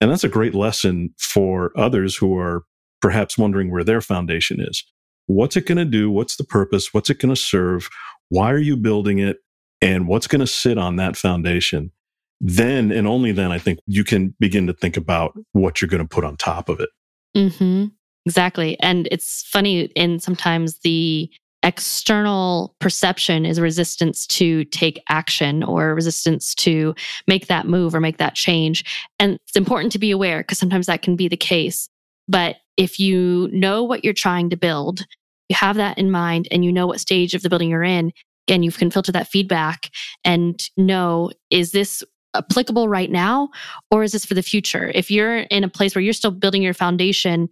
And 0.00 0.11
that's 0.11 0.25
a 0.25 0.28
great 0.28 0.54
lesson 0.54 1.14
for 1.19 1.73
others 1.76 2.16
who 2.16 2.37
are 2.37 2.64
perhaps 3.00 3.37
wondering 3.37 3.71
where 3.71 3.85
their 3.85 4.00
foundation 4.00 4.61
is. 4.61 4.85
What's 5.26 5.57
it 5.57 5.66
going 5.66 5.78
to 5.78 5.85
do? 5.85 6.11
What's 6.11 6.37
the 6.37 6.45
purpose? 6.45 6.92
What's 6.92 7.11
it 7.11 7.19
going 7.19 7.35
to 7.35 7.40
serve? 7.40 7.88
Why 8.28 8.50
are 8.50 8.59
you 8.59 8.76
building 8.76 9.19
it? 9.19 9.38
And 9.83 10.09
what's 10.09 10.26
going 10.26 10.40
to 10.40 10.47
sit 10.47 10.78
on 10.78 10.97
that 10.97 11.16
foundation? 11.16 11.92
Then 12.40 12.90
and 12.90 13.07
only 13.07 13.33
then, 13.33 13.52
I 13.52 13.59
think 13.59 13.80
you 13.87 14.04
can 14.04 14.35
begin 14.40 14.66
to 14.66 14.73
think 14.73 14.97
about 14.97 15.33
what 15.52 15.80
you're 15.80 15.88
going 15.88 16.02
to 16.02 16.09
put 16.09 16.25
on 16.25 16.37
top 16.37 16.69
of 16.69 16.80
it. 16.80 16.88
Mm-hmm. 17.37 17.87
Exactly. 18.26 18.78
And 18.80 19.09
it's 19.11 19.42
funny, 19.42 19.85
in 19.97 20.21
sometimes 20.21 20.78
the 20.80 21.30
external 21.62 22.75
perception 22.79 23.45
is 23.45 23.61
resistance 23.61 24.26
to 24.26 24.64
take 24.67 25.02
action 25.09 25.62
or 25.62 25.95
resistance 25.95 26.55
to 26.55 26.95
make 27.26 27.49
that 27.49 27.67
move 27.67 27.95
or 27.95 28.00
make 28.00 28.19
that 28.19 28.35
change. 28.35 28.85
And 29.19 29.35
it's 29.47 29.57
important 29.57 29.93
to 29.93 29.99
be 29.99 30.11
aware 30.11 30.38
because 30.38 30.59
sometimes 30.59 30.87
that 30.87 31.02
can 31.02 31.17
be 31.17 31.29
the 31.29 31.37
case. 31.37 31.88
But 32.29 32.57
if 32.76 32.99
you 32.99 33.49
know 33.52 33.85
what 33.85 34.05
you're 34.05 34.14
trying 34.14 34.50
to 34.50 34.57
build, 34.57 35.05
you 35.49 35.57
have 35.57 35.76
that 35.76 35.99
in 35.99 36.11
mind 36.11 36.49
and 36.50 36.64
you 36.64 36.73
know 36.73 36.87
what 36.87 37.00
stage 37.00 37.35
of 37.35 37.43
the 37.43 37.50
building 37.50 37.69
you're 37.69 37.83
in, 37.83 38.12
again, 38.49 38.62
you 38.62 38.73
can 38.73 38.90
filter 38.90 39.12
that 39.12 39.29
feedback 39.29 39.90
and 40.25 40.71
know 40.76 41.31
is 41.50 41.73
this 41.73 42.02
applicable 42.35 42.88
right 42.88 43.11
now 43.11 43.49
or 43.90 44.02
is 44.02 44.12
this 44.12 44.25
for 44.25 44.35
the 44.35 44.43
future? 44.43 44.90
If 44.95 45.11
you're 45.11 45.38
in 45.38 45.64
a 45.64 45.69
place 45.69 45.95
where 45.95 46.02
you're 46.02 46.12
still 46.12 46.31
building 46.31 46.62
your 46.62 46.75
foundation, 46.75 47.49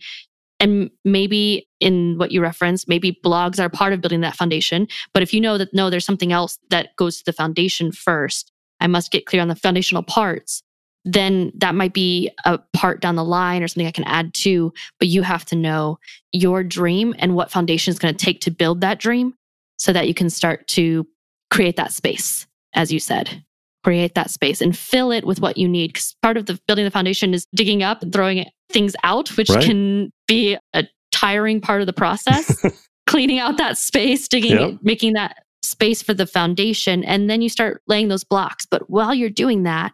and 0.61 0.91
maybe 1.05 1.69
in 1.81 2.19
what 2.19 2.33
you 2.33 2.41
reference, 2.41 2.89
maybe 2.89 3.19
blogs 3.25 3.61
are 3.61 3.69
part 3.69 3.93
of 3.93 4.01
building 4.01 4.23
that 4.23 4.37
foundation. 4.37 4.89
But 5.15 5.23
if 5.23 5.33
you 5.33 5.41
know 5.41 5.59
that 5.59 5.73
no, 5.73 5.91
there's 5.91 6.05
something 6.05 6.33
else 6.33 6.59
that 6.71 6.97
goes 6.97 7.19
to 7.19 7.25
the 7.25 7.33
foundation 7.33 7.93
first, 7.93 8.53
I 8.81 8.87
must 8.87 9.13
get 9.13 9.27
clear 9.27 9.43
on 9.43 9.49
the 9.49 9.55
foundational 9.55 10.03
parts, 10.03 10.63
then 11.05 11.53
that 11.57 11.75
might 11.75 11.95
be 11.95 12.31
a 12.45 12.59
part 12.73 13.01
down 13.01 13.17
the 13.17 13.25
line 13.25 13.63
or 13.63 13.69
something 13.69 13.87
I 13.87 13.93
can 13.93 14.05
add 14.05 14.35
to. 14.35 14.73
But 14.99 15.09
you 15.09 15.23
have 15.23 15.45
to 15.47 15.57
know 15.57 15.99
your 16.33 16.65
dream 16.65 17.15
and 17.19 17.35
what 17.35 17.51
foundation 17.51 17.93
is 17.93 17.99
going 17.99 18.15
to 18.15 18.25
take 18.25 18.41
to 18.43 18.51
build 18.51 18.81
that 18.81 18.99
dream 18.99 19.35
so 19.77 19.93
that 19.93 20.09
you 20.09 20.15
can 20.15 20.29
start 20.29 20.67
to 20.69 21.07
create 21.51 21.77
that 21.77 21.93
space, 21.93 22.47
as 22.75 22.93
you 22.93 23.01
said 23.01 23.45
create 23.85 24.15
that 24.15 24.31
space 24.31 24.61
and 24.61 24.77
fill 24.77 25.11
it 25.11 25.25
with 25.25 25.41
what 25.41 25.57
you 25.57 25.69
need. 25.69 25.89
Because 25.89 26.15
part 26.21 26.37
of 26.37 26.47
the 26.47 26.61
building 26.67 26.85
the 26.85 26.91
foundation 26.91 27.33
is 27.33 27.47
digging 27.55 27.83
up 27.83 28.03
and 28.03 28.13
throwing 28.13 28.39
things 28.71 28.95
out, 29.03 29.29
which 29.37 29.51
right. 29.51 29.65
can 29.65 30.13
be 30.27 30.57
a 30.75 30.85
tiring 31.13 31.61
part 31.61 31.81
of 31.81 31.87
the 31.87 31.93
process. 31.93 32.65
Cleaning 33.07 33.39
out 33.39 33.57
that 33.57 33.79
space, 33.79 34.29
digging, 34.29 34.59
yep. 34.59 34.79
making 34.83 35.15
that 35.15 35.43
space 35.63 36.03
for 36.03 36.13
the 36.13 36.27
foundation. 36.27 37.03
And 37.05 37.31
then 37.31 37.41
you 37.41 37.49
start 37.49 37.81
laying 37.87 38.09
those 38.09 38.25
blocks. 38.25 38.67
But 38.67 38.91
while 38.91 39.15
you're 39.15 39.31
doing 39.31 39.63
that, 39.63 39.93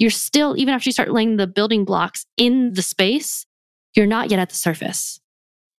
you're 0.00 0.10
still, 0.10 0.56
even 0.56 0.74
after 0.74 0.88
you 0.88 0.92
start 0.92 1.12
laying 1.12 1.36
the 1.36 1.46
building 1.46 1.84
blocks 1.84 2.26
in 2.36 2.72
the 2.72 2.82
space, 2.82 3.46
you're 3.94 4.06
not 4.06 4.30
yet 4.30 4.40
at 4.40 4.50
the 4.50 4.56
surface. 4.56 5.20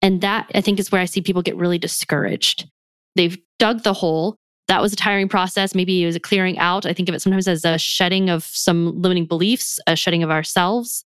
And 0.02 0.22
that 0.22 0.50
I 0.56 0.62
think 0.62 0.80
is 0.80 0.92
where 0.92 1.02
I 1.02 1.06
see 1.06 1.22
people 1.22 1.42
get 1.42 1.58
really 1.58 1.78
discouraged. 1.78 2.70
They've 3.16 3.38
dug 3.60 3.84
the 3.84 3.94
hole, 3.94 4.38
that 4.68 4.82
was 4.82 4.94
a 4.94 4.98
tiring 4.98 5.30
process. 5.30 5.74
Maybe 5.74 6.04
it 6.04 6.06
was 6.06 6.16
a 6.16 6.20
clearing 6.20 6.58
out. 6.60 6.86
I 6.86 6.94
think 6.94 7.10
of 7.10 7.16
it 7.16 7.22
sometimes 7.22 7.48
as 7.48 7.64
a 7.64 7.78
shedding 7.78 8.30
of 8.30 8.44
some 8.44 9.02
limiting 9.02 9.26
beliefs, 9.26 9.80
a 9.88 9.96
shedding 9.96 10.24
of 10.24 10.30
ourselves, 10.30 11.06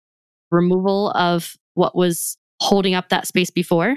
removal 0.50 1.10
of 1.12 1.56
what 1.74 1.94
was 1.94 2.36
holding 2.60 2.94
up 2.94 3.08
that 3.08 3.26
space 3.26 3.50
before. 3.50 3.96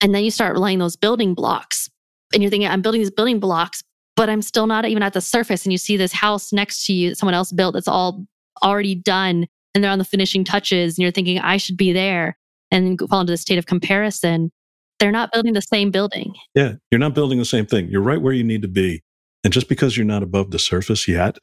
And 0.00 0.14
then 0.14 0.24
you 0.24 0.30
start 0.30 0.58
laying 0.58 0.78
those 0.78 0.96
building 0.96 1.34
blocks. 1.34 1.88
And 2.32 2.42
you're 2.42 2.50
thinking, 2.50 2.68
I'm 2.68 2.82
building 2.82 3.00
these 3.00 3.10
building 3.10 3.40
blocks, 3.40 3.82
but 4.16 4.28
I'm 4.28 4.42
still 4.42 4.66
not 4.66 4.84
even 4.84 5.02
at 5.02 5.12
the 5.12 5.20
surface. 5.20 5.64
And 5.64 5.72
you 5.72 5.78
see 5.78 5.96
this 5.96 6.12
house 6.12 6.52
next 6.52 6.86
to 6.86 6.92
you 6.92 7.10
that 7.10 7.16
someone 7.16 7.34
else 7.34 7.52
built 7.52 7.74
that's 7.74 7.88
all 7.88 8.26
already 8.62 8.94
done 8.94 9.46
and 9.74 9.82
they're 9.82 9.90
on 9.90 9.98
the 9.98 10.04
finishing 10.04 10.44
touches. 10.44 10.96
And 10.96 11.02
you're 11.02 11.12
thinking, 11.12 11.38
I 11.38 11.56
should 11.56 11.76
be 11.76 11.92
there 11.92 12.36
and 12.70 12.98
fall 13.08 13.20
into 13.20 13.32
the 13.32 13.36
state 13.36 13.58
of 13.58 13.66
comparison. 13.66 14.50
They're 14.98 15.12
not 15.12 15.32
building 15.32 15.54
the 15.54 15.62
same 15.62 15.90
building. 15.90 16.34
Yeah, 16.54 16.74
you're 16.90 16.98
not 16.98 17.14
building 17.14 17.38
the 17.38 17.44
same 17.44 17.66
thing. 17.66 17.88
You're 17.88 18.02
right 18.02 18.20
where 18.20 18.32
you 18.32 18.44
need 18.44 18.62
to 18.62 18.68
be. 18.68 19.02
And 19.42 19.52
just 19.52 19.68
because 19.68 19.96
you're 19.96 20.06
not 20.06 20.22
above 20.22 20.50
the 20.50 20.58
surface 20.58 21.06
yet, 21.06 21.36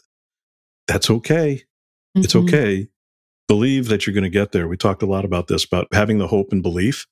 that's 0.87 1.09
okay. 1.09 1.63
Mm-hmm. 2.17 2.23
It's 2.23 2.35
okay. 2.35 2.87
Believe 3.47 3.87
that 3.89 4.05
you're 4.05 4.13
going 4.13 4.23
to 4.23 4.29
get 4.29 4.51
there. 4.51 4.67
We 4.67 4.77
talked 4.77 5.03
a 5.03 5.07
lot 5.07 5.25
about 5.25 5.47
this, 5.47 5.65
about 5.65 5.87
having 5.93 6.17
the 6.17 6.27
hope 6.27 6.51
and 6.51 6.63
belief. 6.63 7.05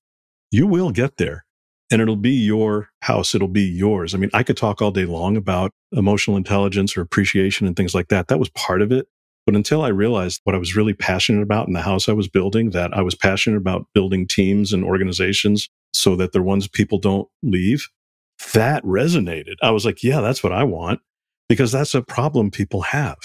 You 0.52 0.68
will 0.68 0.92
get 0.92 1.18
there 1.18 1.46
and 1.92 2.02
it'll 2.02 2.16
be 2.16 2.32
your 2.32 2.90
house. 3.02 3.36
It'll 3.36 3.48
be 3.48 3.64
yours. 3.64 4.14
I 4.14 4.18
mean, 4.18 4.30
I 4.34 4.44
could 4.44 4.58
talk 4.58 4.82
all 4.82 4.92
day 4.92 5.06
long 5.06 5.36
about 5.36 5.72
emotional 5.92 6.38
intelligence 6.38 6.96
or 6.96 7.02
appreciation 7.02 7.68
and 7.68 7.76
things 7.76 7.96
like 7.96 8.10
that. 8.10 8.28
That 8.28 8.40
was 8.40 8.50
part 8.50 8.82
of 8.82 8.92
it. 8.92 9.08
But 9.46 9.56
until 9.56 9.82
I 9.82 9.88
realized 9.88 10.42
what 10.44 10.56
I 10.56 10.60
was 10.60 10.76
really 10.76 10.94
passionate 10.94 11.42
about 11.42 11.68
in 11.68 11.74
the 11.74 11.82
house 11.82 12.08
I 12.08 12.14
was 12.14 12.28
building, 12.28 12.70
that 12.72 12.94
I 12.94 13.02
was 13.02 13.16
passionate 13.16 13.58
about 13.58 13.88
building 13.94 14.28
teams 14.28 14.72
and 14.72 14.84
organizations 14.84 15.68
so 15.94 16.16
that 16.18 16.34
the 16.34 16.42
ones 16.42 16.68
people 16.68 17.00
don't 17.00 17.28
leave, 17.42 17.88
that 18.54 18.84
resonated. 18.84 19.56
I 19.64 19.72
was 19.72 19.86
like, 19.86 20.04
yeah, 20.04 20.22
that's 20.22 20.44
what 20.44 20.54
I 20.54 20.64
want 20.64 21.00
because 21.48 21.72
that's 21.72 21.96
a 21.96 22.04
problem 22.04 22.52
people 22.52 22.82
have. 22.82 23.18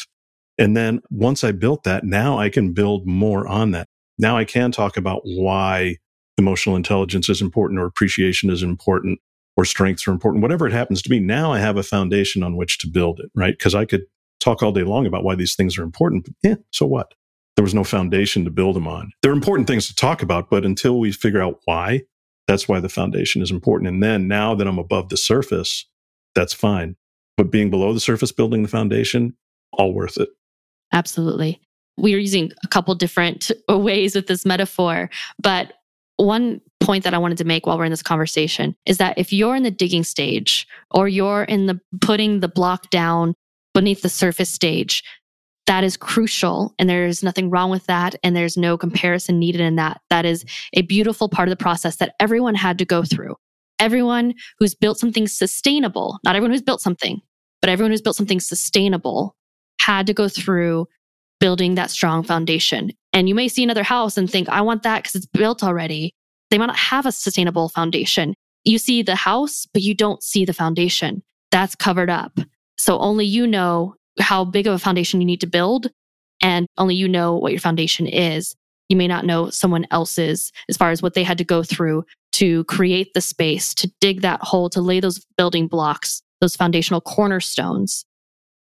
And 0.58 0.76
then 0.76 1.00
once 1.10 1.42
I 1.42 1.52
built 1.52 1.84
that, 1.84 2.04
now 2.04 2.38
I 2.38 2.48
can 2.48 2.72
build 2.72 3.06
more 3.06 3.46
on 3.48 3.72
that. 3.72 3.88
Now 4.18 4.36
I 4.36 4.44
can 4.44 4.70
talk 4.70 4.96
about 4.96 5.22
why 5.24 5.96
emotional 6.38 6.76
intelligence 6.76 7.28
is 7.28 7.40
important 7.40 7.80
or 7.80 7.86
appreciation 7.86 8.50
is 8.50 8.62
important 8.62 9.18
or 9.56 9.64
strengths 9.64 10.06
are 10.06 10.12
important, 10.12 10.42
whatever 10.42 10.66
it 10.66 10.72
happens 10.72 11.02
to 11.02 11.08
be. 11.08 11.20
Now 11.20 11.52
I 11.52 11.58
have 11.58 11.76
a 11.76 11.82
foundation 11.82 12.42
on 12.42 12.56
which 12.56 12.78
to 12.78 12.88
build 12.88 13.20
it, 13.20 13.30
right? 13.34 13.56
Because 13.56 13.74
I 13.74 13.84
could 13.84 14.02
talk 14.40 14.62
all 14.62 14.72
day 14.72 14.82
long 14.82 15.06
about 15.06 15.24
why 15.24 15.34
these 15.34 15.54
things 15.54 15.78
are 15.78 15.82
important. 15.82 16.24
But 16.24 16.34
yeah, 16.42 16.56
so 16.70 16.86
what? 16.86 17.14
There 17.56 17.62
was 17.62 17.74
no 17.74 17.84
foundation 17.84 18.44
to 18.44 18.50
build 18.50 18.74
them 18.74 18.88
on. 18.88 19.12
They're 19.22 19.32
important 19.32 19.68
things 19.68 19.86
to 19.86 19.94
talk 19.94 20.22
about, 20.22 20.50
but 20.50 20.64
until 20.64 20.98
we 20.98 21.12
figure 21.12 21.42
out 21.42 21.60
why, 21.66 22.02
that's 22.48 22.68
why 22.68 22.80
the 22.80 22.88
foundation 22.88 23.42
is 23.42 23.50
important. 23.50 23.88
And 23.88 24.02
then 24.02 24.26
now 24.26 24.54
that 24.56 24.66
I'm 24.66 24.78
above 24.78 25.08
the 25.08 25.16
surface, 25.16 25.88
that's 26.34 26.52
fine. 26.52 26.96
But 27.36 27.50
being 27.50 27.70
below 27.70 27.92
the 27.92 28.00
surface, 28.00 28.32
building 28.32 28.62
the 28.62 28.68
foundation, 28.68 29.36
all 29.72 29.94
worth 29.94 30.16
it. 30.18 30.28
Absolutely. 30.94 31.60
We 31.98 32.14
are 32.14 32.18
using 32.18 32.52
a 32.64 32.68
couple 32.68 32.94
different 32.94 33.50
ways 33.68 34.14
with 34.14 34.26
this 34.26 34.46
metaphor, 34.46 35.10
but 35.38 35.74
one 36.16 36.60
point 36.80 37.04
that 37.04 37.14
I 37.14 37.18
wanted 37.18 37.38
to 37.38 37.44
make 37.44 37.66
while 37.66 37.76
we're 37.76 37.84
in 37.84 37.90
this 37.90 38.02
conversation 38.02 38.76
is 38.86 38.98
that 38.98 39.18
if 39.18 39.32
you're 39.32 39.56
in 39.56 39.64
the 39.64 39.70
digging 39.70 40.04
stage 40.04 40.66
or 40.90 41.08
you're 41.08 41.44
in 41.44 41.66
the 41.66 41.80
putting 42.00 42.40
the 42.40 42.48
block 42.48 42.90
down 42.90 43.34
beneath 43.74 44.02
the 44.02 44.08
surface 44.08 44.50
stage, 44.50 45.02
that 45.66 45.82
is 45.84 45.96
crucial 45.96 46.74
and 46.78 46.88
there's 46.88 47.22
nothing 47.22 47.50
wrong 47.50 47.70
with 47.70 47.86
that 47.86 48.14
and 48.22 48.36
there's 48.36 48.56
no 48.56 48.76
comparison 48.76 49.38
needed 49.38 49.60
in 49.60 49.76
that 49.76 50.00
that 50.10 50.24
is 50.24 50.44
a 50.74 50.82
beautiful 50.82 51.28
part 51.28 51.48
of 51.48 51.50
the 51.50 51.62
process 51.62 51.96
that 51.96 52.14
everyone 52.20 52.54
had 52.54 52.78
to 52.78 52.84
go 52.84 53.02
through 53.02 53.34
everyone 53.78 54.34
who's 54.58 54.74
built 54.74 54.98
something 54.98 55.26
sustainable 55.26 56.18
not 56.24 56.36
everyone 56.36 56.50
who's 56.50 56.62
built 56.62 56.80
something 56.80 57.20
but 57.60 57.70
everyone 57.70 57.90
who's 57.90 58.02
built 58.02 58.16
something 58.16 58.40
sustainable 58.40 59.34
had 59.80 60.06
to 60.06 60.14
go 60.14 60.28
through 60.28 60.86
building 61.40 61.74
that 61.74 61.90
strong 61.90 62.22
foundation 62.22 62.90
and 63.12 63.28
you 63.28 63.34
may 63.34 63.48
see 63.48 63.62
another 63.62 63.82
house 63.82 64.16
and 64.16 64.30
think 64.30 64.48
i 64.48 64.60
want 64.60 64.82
that 64.82 65.02
because 65.02 65.14
it's 65.14 65.26
built 65.26 65.62
already 65.62 66.14
they 66.50 66.58
might 66.58 66.66
not 66.66 66.76
have 66.76 67.06
a 67.06 67.12
sustainable 67.12 67.68
foundation 67.68 68.34
you 68.64 68.78
see 68.78 69.02
the 69.02 69.16
house 69.16 69.66
but 69.72 69.82
you 69.82 69.94
don't 69.94 70.22
see 70.22 70.44
the 70.44 70.54
foundation 70.54 71.22
that's 71.50 71.74
covered 71.74 72.08
up 72.08 72.38
so 72.78 72.98
only 72.98 73.26
you 73.26 73.46
know 73.46 73.94
how 74.20 74.44
big 74.44 74.66
of 74.66 74.74
a 74.74 74.78
foundation 74.78 75.20
you 75.20 75.26
need 75.26 75.40
to 75.40 75.46
build. 75.46 75.90
And 76.40 76.66
only 76.76 76.94
you 76.94 77.08
know 77.08 77.36
what 77.36 77.52
your 77.52 77.60
foundation 77.60 78.06
is. 78.06 78.54
You 78.88 78.96
may 78.96 79.08
not 79.08 79.24
know 79.24 79.50
someone 79.50 79.86
else's 79.90 80.52
as 80.68 80.76
far 80.76 80.90
as 80.90 81.02
what 81.02 81.14
they 81.14 81.22
had 81.22 81.38
to 81.38 81.44
go 81.44 81.62
through 81.62 82.04
to 82.32 82.64
create 82.64 83.14
the 83.14 83.20
space, 83.20 83.74
to 83.74 83.90
dig 84.00 84.20
that 84.22 84.42
hole, 84.42 84.68
to 84.70 84.80
lay 84.80 85.00
those 85.00 85.24
building 85.38 85.68
blocks, 85.68 86.22
those 86.40 86.56
foundational 86.56 87.00
cornerstones. 87.00 88.04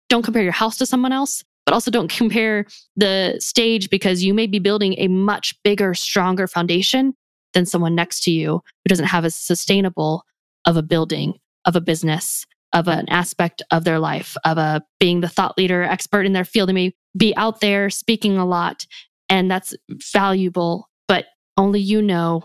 Don't 0.09 0.23
compare 0.23 0.43
your 0.43 0.51
house 0.51 0.77
to 0.77 0.85
someone 0.85 1.11
else, 1.11 1.43
but 1.65 1.73
also 1.73 1.91
don't 1.91 2.11
compare 2.17 2.65
the 2.95 3.37
stage 3.39 3.89
because 3.89 4.23
you 4.23 4.33
may 4.33 4.47
be 4.47 4.59
building 4.59 4.95
a 4.97 5.07
much 5.07 5.55
bigger, 5.63 5.93
stronger 5.93 6.47
foundation 6.47 7.13
than 7.53 7.65
someone 7.65 7.95
next 7.95 8.23
to 8.23 8.31
you 8.31 8.61
who 8.83 8.89
doesn't 8.89 9.05
have 9.05 9.25
as 9.25 9.35
sustainable 9.35 10.23
of 10.65 10.77
a 10.77 10.83
building, 10.83 11.33
of 11.65 11.75
a 11.75 11.81
business, 11.81 12.45
of 12.73 12.87
an 12.87 13.09
aspect 13.09 13.61
of 13.71 13.83
their 13.83 13.99
life, 13.99 14.35
of 14.45 14.57
a 14.57 14.83
being 14.99 15.21
the 15.21 15.29
thought 15.29 15.57
leader, 15.57 15.83
expert 15.83 16.25
in 16.25 16.33
their 16.33 16.45
field. 16.45 16.69
They 16.69 16.73
may 16.73 16.93
be 17.17 17.35
out 17.35 17.61
there 17.61 17.89
speaking 17.89 18.37
a 18.37 18.45
lot, 18.45 18.85
and 19.27 19.49
that's 19.49 19.75
valuable, 20.13 20.89
but 21.07 21.25
only 21.57 21.79
you 21.79 22.01
know 22.01 22.43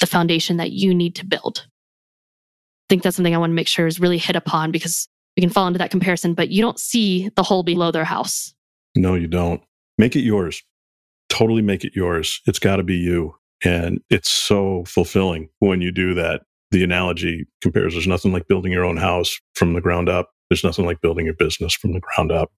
the 0.00 0.06
foundation 0.06 0.58
that 0.58 0.72
you 0.72 0.94
need 0.94 1.14
to 1.16 1.26
build. 1.26 1.66
I 1.66 2.86
think 2.90 3.02
that's 3.02 3.16
something 3.16 3.34
I 3.34 3.38
want 3.38 3.50
to 3.50 3.54
make 3.54 3.68
sure 3.68 3.86
is 3.86 3.98
really 3.98 4.18
hit 4.18 4.36
upon 4.36 4.70
because 4.70 5.08
we 5.36 5.42
can 5.42 5.50
fall 5.50 5.66
into 5.66 5.78
that 5.78 5.90
comparison, 5.90 6.34
but 6.34 6.50
you 6.50 6.62
don't 6.62 6.80
see 6.80 7.28
the 7.36 7.42
hole 7.42 7.62
below 7.62 7.90
their 7.90 8.04
house. 8.04 8.54
No, 8.96 9.14
you 9.14 9.26
don't. 9.26 9.62
Make 9.98 10.16
it 10.16 10.22
yours. 10.22 10.62
Totally 11.28 11.62
make 11.62 11.84
it 11.84 11.92
yours. 11.94 12.40
It's 12.46 12.58
got 12.58 12.76
to 12.76 12.82
be 12.82 12.96
you. 12.96 13.34
And 13.64 14.00
it's 14.10 14.30
so 14.30 14.84
fulfilling 14.86 15.48
when 15.58 15.80
you 15.80 15.92
do 15.92 16.14
that. 16.14 16.42
The 16.72 16.82
analogy 16.82 17.46
compares 17.60 17.94
there's 17.94 18.08
nothing 18.08 18.32
like 18.32 18.48
building 18.48 18.72
your 18.72 18.84
own 18.84 18.96
house 18.96 19.38
from 19.54 19.74
the 19.74 19.80
ground 19.80 20.08
up. 20.08 20.30
There's 20.50 20.64
nothing 20.64 20.84
like 20.84 21.00
building 21.00 21.24
your 21.24 21.34
business 21.34 21.74
from 21.74 21.92
the 21.92 22.00
ground 22.00 22.32
up. 22.32 22.50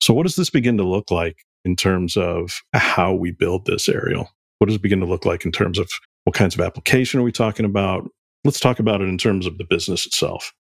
So, 0.00 0.12
what 0.12 0.24
does 0.24 0.36
this 0.36 0.50
begin 0.50 0.76
to 0.76 0.84
look 0.84 1.10
like 1.10 1.38
in 1.64 1.76
terms 1.76 2.16
of 2.16 2.60
how 2.74 3.14
we 3.14 3.30
build 3.30 3.64
this, 3.64 3.88
Ariel? 3.88 4.28
What 4.58 4.66
does 4.66 4.76
it 4.76 4.82
begin 4.82 5.00
to 5.00 5.06
look 5.06 5.24
like 5.24 5.44
in 5.44 5.52
terms 5.52 5.78
of 5.78 5.90
what 6.24 6.34
kinds 6.34 6.54
of 6.54 6.60
application 6.60 7.20
are 7.20 7.24
we 7.24 7.32
talking 7.32 7.64
about? 7.64 8.08
Let's 8.44 8.60
talk 8.60 8.78
about 8.78 9.00
it 9.00 9.08
in 9.08 9.16
terms 9.16 9.46
of 9.46 9.56
the 9.56 9.64
business 9.64 10.04
itself. 10.04 10.52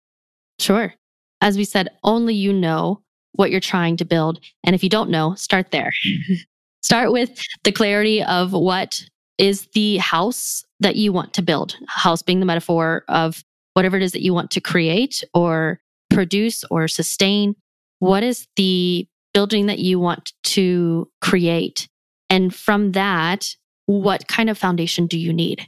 Sure. 0.61 0.95
As 1.43 1.59
we 1.59 1.65
said, 1.65 1.89
only 2.03 2.35
you 2.35 2.53
know 2.53 3.03
what 3.33 3.51
you're 3.51 3.61
trying 3.61 3.99
to 3.99 4.05
build. 4.05 4.41
And 4.65 4.75
if 4.75 4.83
you 4.83 4.89
don't 4.89 5.11
know, 5.11 5.35
start 5.35 5.71
there. 5.71 5.93
Mm-hmm. 6.07 6.35
start 6.83 7.13
with 7.13 7.41
the 7.65 7.73
clarity 7.73 8.23
of 8.23 8.53
what 8.53 9.03
is 9.39 9.69
the 9.75 9.99
house 9.99 10.65
that 10.81 10.97
you 10.97 11.13
want 11.13 11.35
to 11.35 11.43
build. 11.43 11.77
House 11.89 12.23
being 12.23 12.41
the 12.41 12.47
metaphor 12.47 13.05
of 13.09 13.43
whatever 13.75 13.97
it 13.97 14.03
is 14.03 14.13
that 14.13 14.23
you 14.23 14.33
want 14.33 14.51
to 14.53 14.61
create 14.61 15.25
or 15.35 15.81
produce 16.11 16.65
or 16.71 16.89
sustain. 16.89 17.55
What 17.99 18.23
is 18.23 18.47
the 18.57 19.07
building 19.35 19.67
that 19.67 19.79
you 19.79 19.99
want 19.99 20.33
to 20.45 21.11
create? 21.21 21.89
And 22.29 22.55
from 22.55 22.93
that, 22.93 23.55
what 23.87 24.29
kind 24.29 24.49
of 24.51 24.59
foundation 24.59 25.07
do 25.07 25.19
you 25.19 25.33
need? 25.33 25.67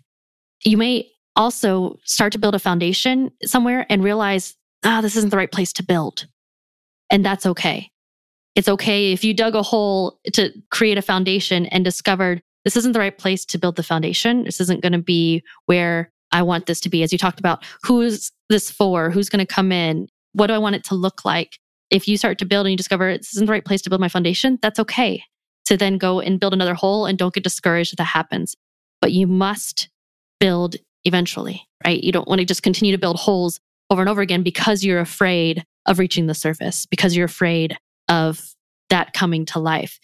You 0.65 0.77
may 0.77 1.11
also 1.37 1.99
start 2.05 2.33
to 2.33 2.39
build 2.39 2.55
a 2.55 2.61
foundation 2.61 3.31
somewhere 3.45 3.87
and 3.89 4.05
realize, 4.05 4.55
ah, 4.85 5.01
this 5.01 5.17
isn't 5.17 5.31
the 5.31 5.37
right 5.37 5.51
place 5.51 5.73
to 5.75 5.83
build. 5.83 6.27
And 7.11 7.25
that's 7.25 7.47
okay. 7.47 7.91
It's 8.55 8.69
okay 8.69 9.13
if 9.13 9.25
you 9.25 9.35
dug 9.35 9.55
a 9.55 9.63
hole 9.63 10.19
to 10.33 10.51
create 10.71 10.99
a 10.99 11.03
foundation 11.03 11.67
and 11.67 11.85
discovered 11.85 12.41
this 12.65 12.77
isn't 12.77 12.93
the 12.93 12.99
right 12.99 13.17
place 13.17 13.45
to 13.47 13.59
build 13.59 13.77
the 13.77 13.83
foundation. 13.83 14.45
This 14.45 14.61
isn't 14.61 14.83
going 14.83 14.93
to 14.93 14.99
be 14.99 15.43
where 15.67 16.11
I 16.33 16.43
want 16.43 16.67
this 16.67 16.81
to 16.81 16.89
be. 16.89 17.03
As 17.03 17.13
you 17.13 17.19
talked 17.19 17.41
about, 17.41 17.65
who's 17.83 18.33
this 18.49 18.71
for? 18.71 19.11
Who's 19.11 19.29
going 19.29 19.45
to 19.45 19.55
come 19.55 19.71
in? 19.71 20.09
What 20.33 20.47
do 20.47 20.55
I 20.55 20.59
want 20.59 20.77
it 20.77 20.85
to 20.85 20.95
look 20.95 21.25
like? 21.25 21.59
If 21.91 22.09
you 22.09 22.17
start 22.17 22.39
to 22.39 22.47
build 22.47 22.67
and 22.67 22.73
you 22.73 22.77
discover 22.77 23.17
this 23.17 23.35
isn't 23.35 23.47
the 23.47 23.53
right 23.53 23.65
place 23.65 23.83
to 23.83 23.91
build 23.91 24.01
my 24.01 24.09
foundation, 24.09 24.59
that's 24.63 24.81
okay 24.81 25.23
to 25.67 25.77
then 25.77 25.99
go 25.99 26.21
and 26.21 26.41
build 26.41 26.53
another 26.53 26.75
hole 26.75 27.07
and 27.07 27.19
don't 27.19 27.35
get 27.35 27.45
discouraged 27.45 27.93
if 27.93 27.97
that 27.99 28.05
happens. 28.05 28.55
But 29.01 29.13
you 29.13 29.27
must 29.27 29.89
build 30.41 30.77
eventually, 31.05 31.67
right? 31.85 32.03
You 32.03 32.13
don't 32.13 32.29
want 32.29 32.41
to 32.41 32.45
just 32.45 32.63
continue 32.63 32.93
to 32.93 33.01
build 33.01 33.17
holes 33.17 33.61
over 33.95 34.03
and 34.03 34.11
over 34.11 34.21
again 34.21 34.43
because 34.43 34.83
you're 34.83 34.99
afraid 34.99 35.65
of 35.87 36.01
reaching 36.01 36.27
the 36.27 36.35
surface, 36.35 36.85
because 36.87 37.17
you're 37.17 37.27
afraid 37.27 37.77
of 38.09 38.43
that 38.91 39.13
coming 39.13 39.47
to 39.47 39.61
life. 39.61 40.01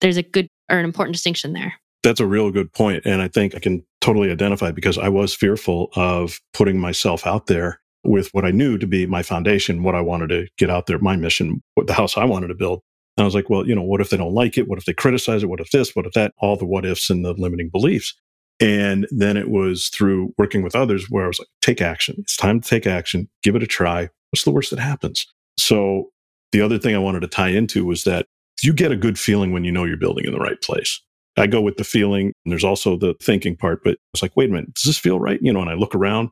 There's 0.00 0.16
a 0.16 0.22
good 0.22 0.46
or 0.70 0.78
an 0.78 0.84
important 0.84 1.14
distinction 1.14 1.52
there. 1.52 1.74
That's 2.04 2.20
a 2.20 2.26
real 2.26 2.52
good 2.52 2.72
point. 2.72 3.04
And 3.04 3.20
I 3.20 3.26
think 3.26 3.56
I 3.56 3.58
can 3.58 3.84
totally 4.00 4.30
identify 4.30 4.70
because 4.70 4.96
I 4.96 5.08
was 5.08 5.34
fearful 5.34 5.90
of 5.96 6.40
putting 6.52 6.78
myself 6.78 7.26
out 7.26 7.48
there 7.48 7.80
with 8.04 8.28
what 8.32 8.44
I 8.44 8.52
knew 8.52 8.78
to 8.78 8.86
be 8.86 9.06
my 9.06 9.24
foundation, 9.24 9.82
what 9.82 9.96
I 9.96 10.02
wanted 10.02 10.28
to 10.28 10.46
get 10.56 10.70
out 10.70 10.86
there, 10.86 11.00
my 11.00 11.16
mission, 11.16 11.62
what 11.74 11.88
the 11.88 11.94
house 11.94 12.16
I 12.16 12.24
wanted 12.24 12.48
to 12.48 12.54
build. 12.54 12.80
And 13.16 13.24
I 13.24 13.26
was 13.26 13.34
like, 13.34 13.50
well, 13.50 13.66
you 13.66 13.74
know, 13.74 13.82
what 13.82 14.00
if 14.00 14.10
they 14.10 14.16
don't 14.16 14.34
like 14.34 14.56
it? 14.56 14.68
What 14.68 14.78
if 14.78 14.84
they 14.84 14.92
criticize 14.92 15.42
it? 15.42 15.48
What 15.48 15.58
if 15.58 15.72
this? 15.72 15.96
What 15.96 16.06
if 16.06 16.12
that? 16.12 16.32
All 16.38 16.56
the 16.56 16.66
what 16.66 16.86
ifs 16.86 17.10
and 17.10 17.24
the 17.24 17.32
limiting 17.32 17.70
beliefs. 17.70 18.14
And 18.58 19.06
then 19.10 19.36
it 19.36 19.50
was 19.50 19.88
through 19.88 20.34
working 20.38 20.62
with 20.62 20.74
others 20.74 21.10
where 21.10 21.24
I 21.24 21.28
was 21.28 21.38
like, 21.38 21.48
take 21.60 21.82
action. 21.82 22.16
It's 22.18 22.36
time 22.36 22.60
to 22.60 22.68
take 22.68 22.86
action. 22.86 23.28
Give 23.42 23.54
it 23.54 23.62
a 23.62 23.66
try. 23.66 24.08
What's 24.30 24.44
the 24.44 24.50
worst 24.50 24.70
that 24.70 24.78
happens? 24.78 25.26
So 25.58 26.10
the 26.52 26.60
other 26.60 26.78
thing 26.78 26.94
I 26.94 26.98
wanted 26.98 27.20
to 27.20 27.28
tie 27.28 27.48
into 27.48 27.84
was 27.84 28.04
that 28.04 28.26
you 28.62 28.72
get 28.72 28.92
a 28.92 28.96
good 28.96 29.18
feeling 29.18 29.52
when 29.52 29.64
you 29.64 29.72
know 29.72 29.84
you're 29.84 29.96
building 29.96 30.24
in 30.24 30.32
the 30.32 30.38
right 30.38 30.60
place. 30.62 31.00
I 31.36 31.46
go 31.46 31.60
with 31.60 31.76
the 31.76 31.84
feeling 31.84 32.32
and 32.44 32.52
there's 32.52 32.64
also 32.64 32.96
the 32.96 33.14
thinking 33.20 33.56
part, 33.56 33.84
but 33.84 33.98
it's 34.14 34.22
like, 34.22 34.34
wait 34.36 34.48
a 34.48 34.52
minute, 34.52 34.72
does 34.74 34.84
this 34.84 34.98
feel 34.98 35.20
right? 35.20 35.38
You 35.42 35.52
know, 35.52 35.60
and 35.60 35.68
I 35.68 35.74
look 35.74 35.94
around, 35.94 36.30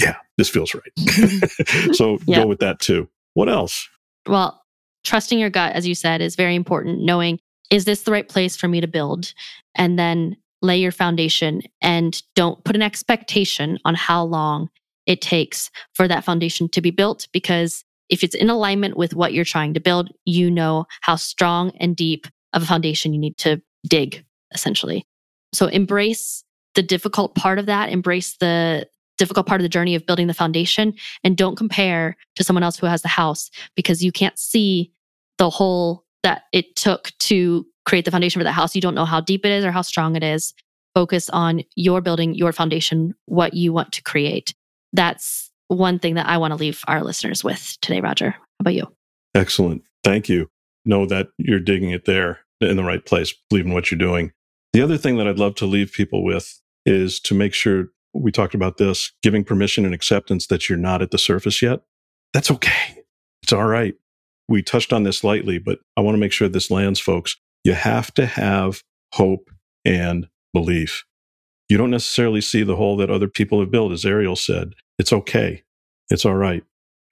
yeah, 0.00 0.16
this 0.38 0.48
feels 0.48 0.74
right. 0.74 1.92
so 1.94 2.18
yeah. 2.26 2.40
go 2.40 2.46
with 2.48 2.58
that 2.58 2.80
too. 2.80 3.08
What 3.34 3.48
else? 3.48 3.88
Well, 4.26 4.60
trusting 5.04 5.38
your 5.38 5.50
gut, 5.50 5.74
as 5.74 5.86
you 5.86 5.94
said, 5.94 6.20
is 6.20 6.34
very 6.34 6.56
important. 6.56 7.00
Knowing, 7.02 7.38
is 7.70 7.84
this 7.84 8.02
the 8.02 8.10
right 8.10 8.28
place 8.28 8.56
for 8.56 8.66
me 8.66 8.80
to 8.80 8.88
build? 8.88 9.32
And 9.76 9.98
then 9.98 10.36
lay 10.62 10.78
your 10.78 10.92
foundation 10.92 11.62
and 11.80 12.22
don't 12.34 12.62
put 12.64 12.76
an 12.76 12.82
expectation 12.82 13.78
on 13.84 13.94
how 13.94 14.22
long 14.24 14.68
it 15.06 15.20
takes 15.20 15.70
for 15.94 16.06
that 16.06 16.24
foundation 16.24 16.68
to 16.68 16.80
be 16.80 16.90
built 16.90 17.26
because 17.32 17.84
if 18.10 18.24
it's 18.24 18.34
in 18.34 18.50
alignment 18.50 18.96
with 18.96 19.14
what 19.14 19.32
you're 19.32 19.44
trying 19.44 19.72
to 19.74 19.80
build, 19.80 20.10
you 20.24 20.50
know 20.50 20.86
how 21.00 21.16
strong 21.16 21.70
and 21.78 21.96
deep 21.96 22.26
of 22.52 22.62
a 22.62 22.66
foundation 22.66 23.12
you 23.12 23.20
need 23.20 23.36
to 23.38 23.62
dig, 23.88 24.24
essentially. 24.52 25.06
So 25.52 25.66
embrace 25.66 26.44
the 26.74 26.82
difficult 26.82 27.34
part 27.34 27.58
of 27.58 27.66
that, 27.66 27.88
embrace 27.88 28.36
the 28.38 28.88
difficult 29.16 29.46
part 29.46 29.60
of 29.60 29.62
the 29.62 29.68
journey 29.68 29.94
of 29.94 30.06
building 30.06 30.26
the 30.26 30.34
foundation, 30.34 30.94
and 31.22 31.36
don't 31.36 31.56
compare 31.56 32.16
to 32.36 32.44
someone 32.44 32.62
else 32.62 32.76
who 32.76 32.86
has 32.86 33.02
the 33.02 33.08
house 33.08 33.50
because 33.76 34.02
you 34.02 34.12
can't 34.12 34.38
see 34.38 34.92
the 35.38 35.50
hole 35.50 36.04
that 36.22 36.42
it 36.52 36.76
took 36.76 37.12
to 37.18 37.66
create 37.90 38.04
the 38.04 38.10
foundation 38.12 38.38
for 38.38 38.44
the 38.44 38.52
house. 38.52 38.76
You 38.76 38.80
don't 38.80 38.94
know 38.94 39.04
how 39.04 39.20
deep 39.20 39.44
it 39.44 39.50
is 39.50 39.64
or 39.64 39.72
how 39.72 39.82
strong 39.82 40.14
it 40.14 40.22
is. 40.22 40.54
Focus 40.94 41.28
on 41.30 41.62
your 41.74 42.00
building, 42.00 42.34
your 42.34 42.52
foundation, 42.52 43.14
what 43.26 43.52
you 43.52 43.72
want 43.72 43.90
to 43.94 44.02
create. 44.02 44.54
That's 44.92 45.50
one 45.66 45.98
thing 45.98 46.14
that 46.14 46.26
I 46.26 46.38
want 46.38 46.52
to 46.52 46.56
leave 46.56 46.84
our 46.86 47.02
listeners 47.02 47.42
with 47.42 47.76
today, 47.82 48.00
Roger. 48.00 48.30
How 48.30 48.38
about 48.60 48.74
you? 48.74 48.86
Excellent. 49.34 49.82
Thank 50.04 50.28
you. 50.28 50.48
Know 50.84 51.04
that 51.06 51.30
you're 51.36 51.58
digging 51.58 51.90
it 51.90 52.04
there 52.04 52.38
in 52.60 52.76
the 52.76 52.84
right 52.84 53.04
place, 53.04 53.34
believe 53.48 53.66
in 53.66 53.72
what 53.72 53.90
you're 53.90 53.98
doing. 53.98 54.30
The 54.72 54.82
other 54.82 54.96
thing 54.96 55.16
that 55.16 55.26
I'd 55.26 55.40
love 55.40 55.56
to 55.56 55.66
leave 55.66 55.92
people 55.92 56.24
with 56.24 56.60
is 56.86 57.18
to 57.20 57.34
make 57.34 57.54
sure 57.54 57.86
we 58.14 58.30
talked 58.30 58.54
about 58.54 58.78
this 58.78 59.12
giving 59.20 59.42
permission 59.42 59.84
and 59.84 59.94
acceptance 59.94 60.46
that 60.46 60.68
you're 60.68 60.78
not 60.78 61.02
at 61.02 61.10
the 61.10 61.18
surface 61.18 61.60
yet. 61.60 61.80
That's 62.32 62.52
okay. 62.52 63.02
It's 63.42 63.52
all 63.52 63.66
right. 63.66 63.94
We 64.48 64.62
touched 64.62 64.92
on 64.92 65.02
this 65.02 65.24
lightly, 65.24 65.58
but 65.58 65.80
I 65.96 66.02
want 66.02 66.14
to 66.14 66.20
make 66.20 66.32
sure 66.32 66.48
this 66.48 66.70
lands, 66.70 67.00
folks. 67.00 67.36
You 67.64 67.74
have 67.74 68.12
to 68.14 68.26
have 68.26 68.82
hope 69.12 69.50
and 69.84 70.28
belief. 70.52 71.04
You 71.68 71.76
don't 71.76 71.90
necessarily 71.90 72.40
see 72.40 72.62
the 72.62 72.76
hole 72.76 72.96
that 72.96 73.10
other 73.10 73.28
people 73.28 73.60
have 73.60 73.70
built, 73.70 73.92
as 73.92 74.04
Ariel 74.04 74.36
said. 74.36 74.74
It's 74.98 75.12
okay. 75.12 75.62
It's 76.10 76.24
all 76.24 76.34
right. 76.34 76.64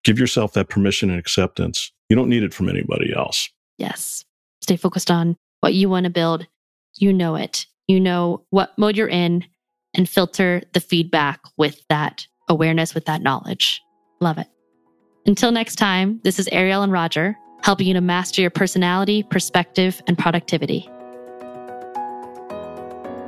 Give 0.05 0.19
yourself 0.19 0.53
that 0.55 0.69
permission 0.69 1.11
and 1.11 1.19
acceptance. 1.19 1.93
You 2.09 2.17
don't 2.17 2.29
need 2.29 2.43
it 2.43 2.55
from 2.55 2.69
anybody 2.69 3.13
else. 3.15 3.49
Yes. 3.77 4.25
Stay 4.63 4.77
focused 4.77 5.11
on 5.11 5.37
what 5.61 5.75
you 5.75 5.89
want 5.89 6.05
to 6.05 6.11
build. 6.11 6.47
You 6.97 7.13
know 7.13 7.37
it. 7.37 7.67
You 7.87 8.01
know 8.01 8.45
what 8.51 8.77
mode 8.77 8.97
you're 8.97 9.09
in 9.09 9.45
and 9.95 10.09
filter 10.09 10.63
the 10.73 10.81
feedback 10.81 11.41
with 11.57 11.83
that 11.89 12.27
awareness, 12.49 12.95
with 12.95 13.07
that 13.07 13.23
knowledge. 13.23 13.81
Love 14.21 14.39
it. 14.39 14.49
Until 15.27 15.53
next 15.53 15.77
time, 15.77 16.21
this 16.25 16.39
is 16.39 16.49
Ariel 16.49 16.83
and 16.83 16.93
Roger 16.93 17.37
helping 17.68 17.87
you 17.87 17.92
to 17.92 18.00
master 18.00 18.40
your 18.40 18.48
personality, 18.48 19.22
perspective, 19.22 20.00
and 20.07 20.16
productivity. 20.16 20.88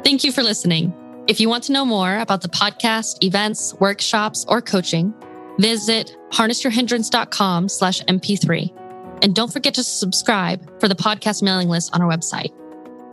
Thank 0.02 0.24
you 0.24 0.32
for 0.32 0.42
listening. 0.42 0.94
If 1.28 1.40
you 1.40 1.50
want 1.50 1.64
to 1.64 1.72
know 1.72 1.84
more 1.84 2.16
about 2.16 2.40
the 2.40 2.48
podcast, 2.48 3.22
events, 3.22 3.74
workshops, 3.80 4.46
or 4.48 4.62
coaching, 4.62 5.12
visit 5.58 6.16
harnessyourhindrance.com 6.30 7.68
slash 7.68 8.02
MP3. 8.04 9.20
And 9.22 9.34
don't 9.34 9.52
forget 9.52 9.74
to 9.74 9.84
subscribe 9.84 10.80
for 10.80 10.88
the 10.88 10.94
podcast 10.94 11.42
mailing 11.42 11.68
list 11.68 11.94
on 11.94 12.00
our 12.00 12.10
website. 12.10 12.50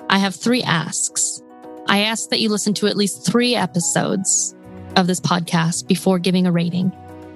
I 0.09 0.19
have 0.19 0.33
three 0.33 0.63
asks. 0.63 1.41
I 1.89 2.03
ask 2.03 2.29
that 2.29 2.39
you 2.39 2.47
listen 2.47 2.73
to 2.75 2.87
at 2.87 2.95
least 2.95 3.25
three 3.25 3.53
episodes 3.53 4.55
of 4.95 5.07
this 5.07 5.19
podcast 5.19 5.89
before 5.89 6.19
giving 6.19 6.47
a 6.47 6.53
rating, 6.53 6.89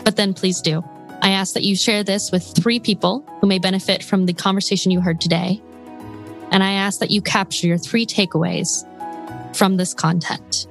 but 0.06 0.16
then 0.16 0.34
please 0.34 0.62
do. 0.62 0.82
I 1.22 1.32
ask 1.32 1.54
that 1.54 1.64
you 1.64 1.76
share 1.76 2.04
this 2.04 2.32
with 2.32 2.44
three 2.44 2.80
people 2.80 3.24
who 3.40 3.48
may 3.48 3.60
benefit 3.60 4.04
from 4.04 4.26
the 4.26 4.34
conversation 4.34 4.92
you 4.92 5.02
heard 5.02 5.22
today. 5.22 5.62
And 6.52 6.64
I 6.64 6.72
ask 6.74 7.00
that 7.00 7.12
you 7.12 7.22
capture 7.22 7.68
your 7.68 7.78
three 7.78 8.06
takeaways 8.06 8.86
from 9.56 9.78
this 9.78 9.94
content. 9.94 10.68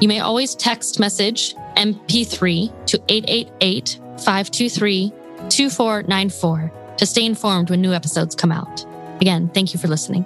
You 0.00 0.08
may 0.08 0.20
always 0.20 0.54
text 0.54 0.98
message 0.98 1.54
MP3 1.76 2.86
to 2.86 3.02
888 3.08 4.00
523 4.18 5.10
2494 5.48 6.72
to 6.96 7.06
stay 7.06 7.24
informed 7.24 7.70
when 7.70 7.80
new 7.80 7.92
episodes 7.92 8.34
come 8.34 8.52
out. 8.52 8.84
Again, 9.20 9.48
thank 9.48 9.72
you 9.72 9.80
for 9.80 9.88
listening. 9.88 10.24